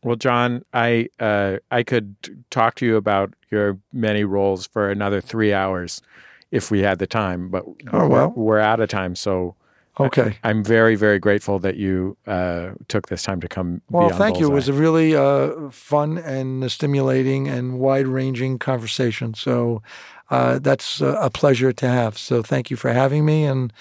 Well, 0.03 0.17
John, 0.17 0.65
I 0.73 1.09
uh, 1.21 1.59
I 1.71 1.83
could 1.83 2.17
talk 2.51 2.75
to 2.77 2.87
you 2.87 2.97
about 2.97 3.35
your 3.51 3.79
many 3.93 4.25
roles 4.25 4.67
for 4.67 4.91
another 4.91 5.21
three 5.21 5.53
hours 5.53 6.03
if 6.51 6.71
we 6.71 6.81
had 6.81 6.99
the 6.99 7.07
time, 7.07 7.49
but 7.49 7.65
oh, 7.93 8.09
well. 8.09 8.33
we're, 8.35 8.45
we're 8.45 8.59
out 8.59 8.81
of 8.81 8.89
time. 8.89 9.15
So 9.15 9.55
okay, 10.01 10.39
I, 10.43 10.51
am 10.51 10.65
very 10.65 10.97
very 10.97 11.21
grateful 11.21 11.61
that 11.61 11.77
you 11.77 12.17
uh, 12.27 12.73
took 12.89 13.09
this 13.09 13.23
time 13.23 13.41
to 13.43 13.49
come. 13.49 13.81
Well, 13.91 14.09
thank 14.09 14.35
Bullseye. 14.35 14.41
you. 14.41 14.51
It 14.51 14.55
was 14.55 14.69
a 14.69 14.73
really 14.73 15.15
uh, 15.15 15.71
fun 15.71 16.19
and 16.19 16.71
stimulating 16.71 17.47
and 17.47 17.79
wide 17.79 18.09
ranging 18.09 18.59
conversation. 18.59 19.35
So 19.35 19.83
uh, 20.31 20.59
that's 20.59 21.01
a 21.01 21.31
pleasure 21.33 21.73
to 21.73 21.89
have. 21.89 22.19
So 22.19 22.43
thank 22.43 22.71
you 22.71 22.77
for 22.77 22.93
having 22.93 23.25
me, 23.25 23.45
and 23.45 23.73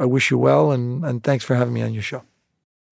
I 0.00 0.06
wish 0.06 0.32
you 0.32 0.38
well, 0.38 0.72
and, 0.72 1.04
and 1.04 1.22
thanks 1.22 1.44
for 1.44 1.54
having 1.54 1.74
me 1.74 1.82
on 1.82 1.92
your 1.92 2.02
show. 2.02 2.22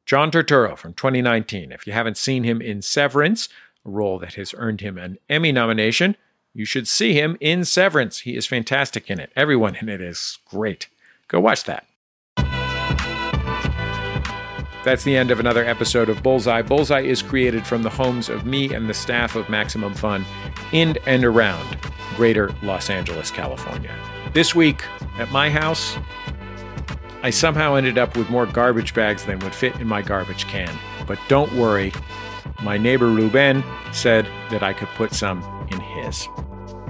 John 0.09 0.31
Turturro 0.31 0.75
from 0.79 0.94
2019. 0.94 1.71
If 1.71 1.87
you 1.87 1.92
haven't 1.92 2.16
seen 2.16 2.42
him 2.42 2.62
in 2.62 2.81
Severance, 2.81 3.51
a 3.85 3.90
role 3.90 4.18
that 4.21 4.35
has 4.35 4.55
earned 4.57 4.81
him 4.81 4.97
an 4.97 5.18
Emmy 5.29 5.53
nomination, 5.53 6.16
you 6.55 6.64
should 6.64 6.88
see 6.88 7.12
him 7.12 7.37
in 7.42 7.66
Severance. 7.66 8.21
He 8.21 8.35
is 8.35 8.47
fantastic 8.47 9.11
in 9.11 9.21
it. 9.21 9.31
Everyone 9.37 9.76
in 9.76 9.91
it 9.91 10.01
is 10.01 10.39
great. 10.47 10.89
Go 11.28 11.41
watch 11.41 11.64
that. 11.64 11.87
That's 14.82 15.05
the 15.05 15.14
end 15.14 15.30
of 15.30 15.41
another 15.41 15.66
episode 15.66 16.09
of 16.09 16.22
Bullseye. 16.22 16.62
Bullseye 16.62 17.03
is 17.03 17.20
created 17.20 17.66
from 17.66 17.82
the 17.82 17.91
homes 17.91 18.30
of 18.30 18.47
me 18.47 18.72
and 18.72 18.89
the 18.89 18.95
staff 18.95 19.37
of 19.37 19.51
Maximum 19.51 19.93
Fun 19.93 20.24
in 20.72 20.97
and 21.05 21.22
around 21.22 21.76
greater 22.16 22.55
Los 22.62 22.89
Angeles, 22.89 23.30
California. 23.30 23.95
This 24.32 24.55
week 24.55 24.82
at 25.18 25.30
my 25.30 25.51
house, 25.51 25.99
I 27.23 27.31
somehow 27.31 27.75
ended 27.75 27.99
up 27.99 28.16
with 28.16 28.31
more 28.31 28.47
garbage 28.47 28.95
bags 28.95 29.25
than 29.25 29.41
would 29.41 29.55
fit 29.55 29.81
in 29.81 29.89
my 29.89 30.03
garbage 30.03 30.47
can. 30.47 30.73
But 31.07 31.19
don't 31.27 31.53
worry, 31.55 31.93
my 32.62 32.79
neighbor 32.79 33.07
Ruben 33.07 33.64
said 33.93 34.27
that 34.51 34.62
I 34.62 34.73
could 34.73 34.89
put 34.89 35.12
some 35.12 35.43
in 35.73 35.81
his. 35.81 36.29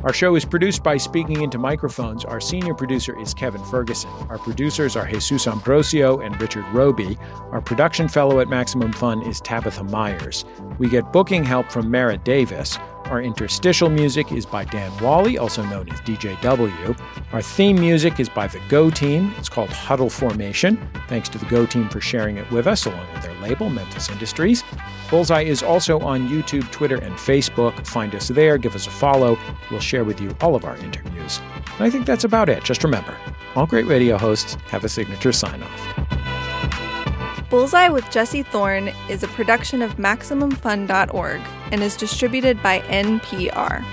Our 0.04 0.12
show 0.12 0.36
is 0.36 0.44
produced 0.44 0.84
by 0.84 0.96
Speaking 0.96 1.42
Into 1.42 1.58
Microphones. 1.58 2.24
Our 2.24 2.40
senior 2.40 2.72
producer 2.72 3.18
is 3.20 3.34
Kevin 3.34 3.64
Ferguson. 3.64 4.10
Our 4.28 4.38
producers 4.38 4.94
are 4.94 5.04
Jesus 5.04 5.48
Ambrosio 5.48 6.20
and 6.20 6.40
Richard 6.40 6.64
Robey. 6.72 7.18
Our 7.50 7.60
production 7.60 8.06
fellow 8.06 8.38
at 8.38 8.48
Maximum 8.48 8.92
Fun 8.92 9.22
is 9.22 9.40
Tabitha 9.40 9.82
Myers. 9.84 10.44
We 10.78 10.88
get 10.88 11.12
booking 11.12 11.42
help 11.42 11.72
from 11.72 11.90
Merritt 11.90 12.22
Davis. 12.22 12.78
Our 13.08 13.22
interstitial 13.22 13.88
music 13.88 14.32
is 14.32 14.44
by 14.44 14.64
Dan 14.64 14.92
Wally, 15.02 15.38
also 15.38 15.62
known 15.62 15.88
as 15.90 15.98
DJW. 16.02 17.00
Our 17.32 17.40
theme 17.40 17.80
music 17.80 18.20
is 18.20 18.28
by 18.28 18.46
the 18.48 18.60
Go 18.68 18.90
Team. 18.90 19.32
It's 19.38 19.48
called 19.48 19.70
Huddle 19.70 20.10
Formation. 20.10 20.76
Thanks 21.08 21.30
to 21.30 21.38
the 21.38 21.46
Go 21.46 21.64
Team 21.64 21.88
for 21.88 22.02
sharing 22.02 22.36
it 22.36 22.50
with 22.50 22.66
us, 22.66 22.84
along 22.84 23.06
with 23.14 23.22
their 23.22 23.34
label, 23.40 23.70
Memphis 23.70 24.10
Industries. 24.10 24.62
Bullseye 25.08 25.44
is 25.44 25.62
also 25.62 25.98
on 26.00 26.28
YouTube, 26.28 26.70
Twitter, 26.70 26.96
and 26.96 27.14
Facebook. 27.14 27.86
Find 27.86 28.14
us 28.14 28.28
there, 28.28 28.58
give 28.58 28.74
us 28.74 28.86
a 28.86 28.90
follow. 28.90 29.38
We'll 29.70 29.80
share 29.80 30.04
with 30.04 30.20
you 30.20 30.36
all 30.42 30.54
of 30.54 30.66
our 30.66 30.76
interviews. 30.76 31.40
And 31.76 31.84
I 31.84 31.88
think 31.88 32.04
that's 32.04 32.24
about 32.24 32.50
it. 32.50 32.62
Just 32.62 32.84
remember 32.84 33.16
all 33.56 33.66
great 33.66 33.86
radio 33.86 34.18
hosts 34.18 34.58
have 34.66 34.84
a 34.84 34.88
signature 34.88 35.32
sign 35.32 35.62
off. 35.62 36.08
Bullseye 37.48 37.88
with 37.88 38.08
Jesse 38.10 38.42
Thorn 38.42 38.88
is 39.08 39.22
a 39.22 39.28
production 39.28 39.80
of 39.80 39.96
MaximumFun.org 39.96 41.40
and 41.72 41.82
is 41.82 41.96
distributed 41.96 42.62
by 42.62 42.80
NPR. 42.80 43.84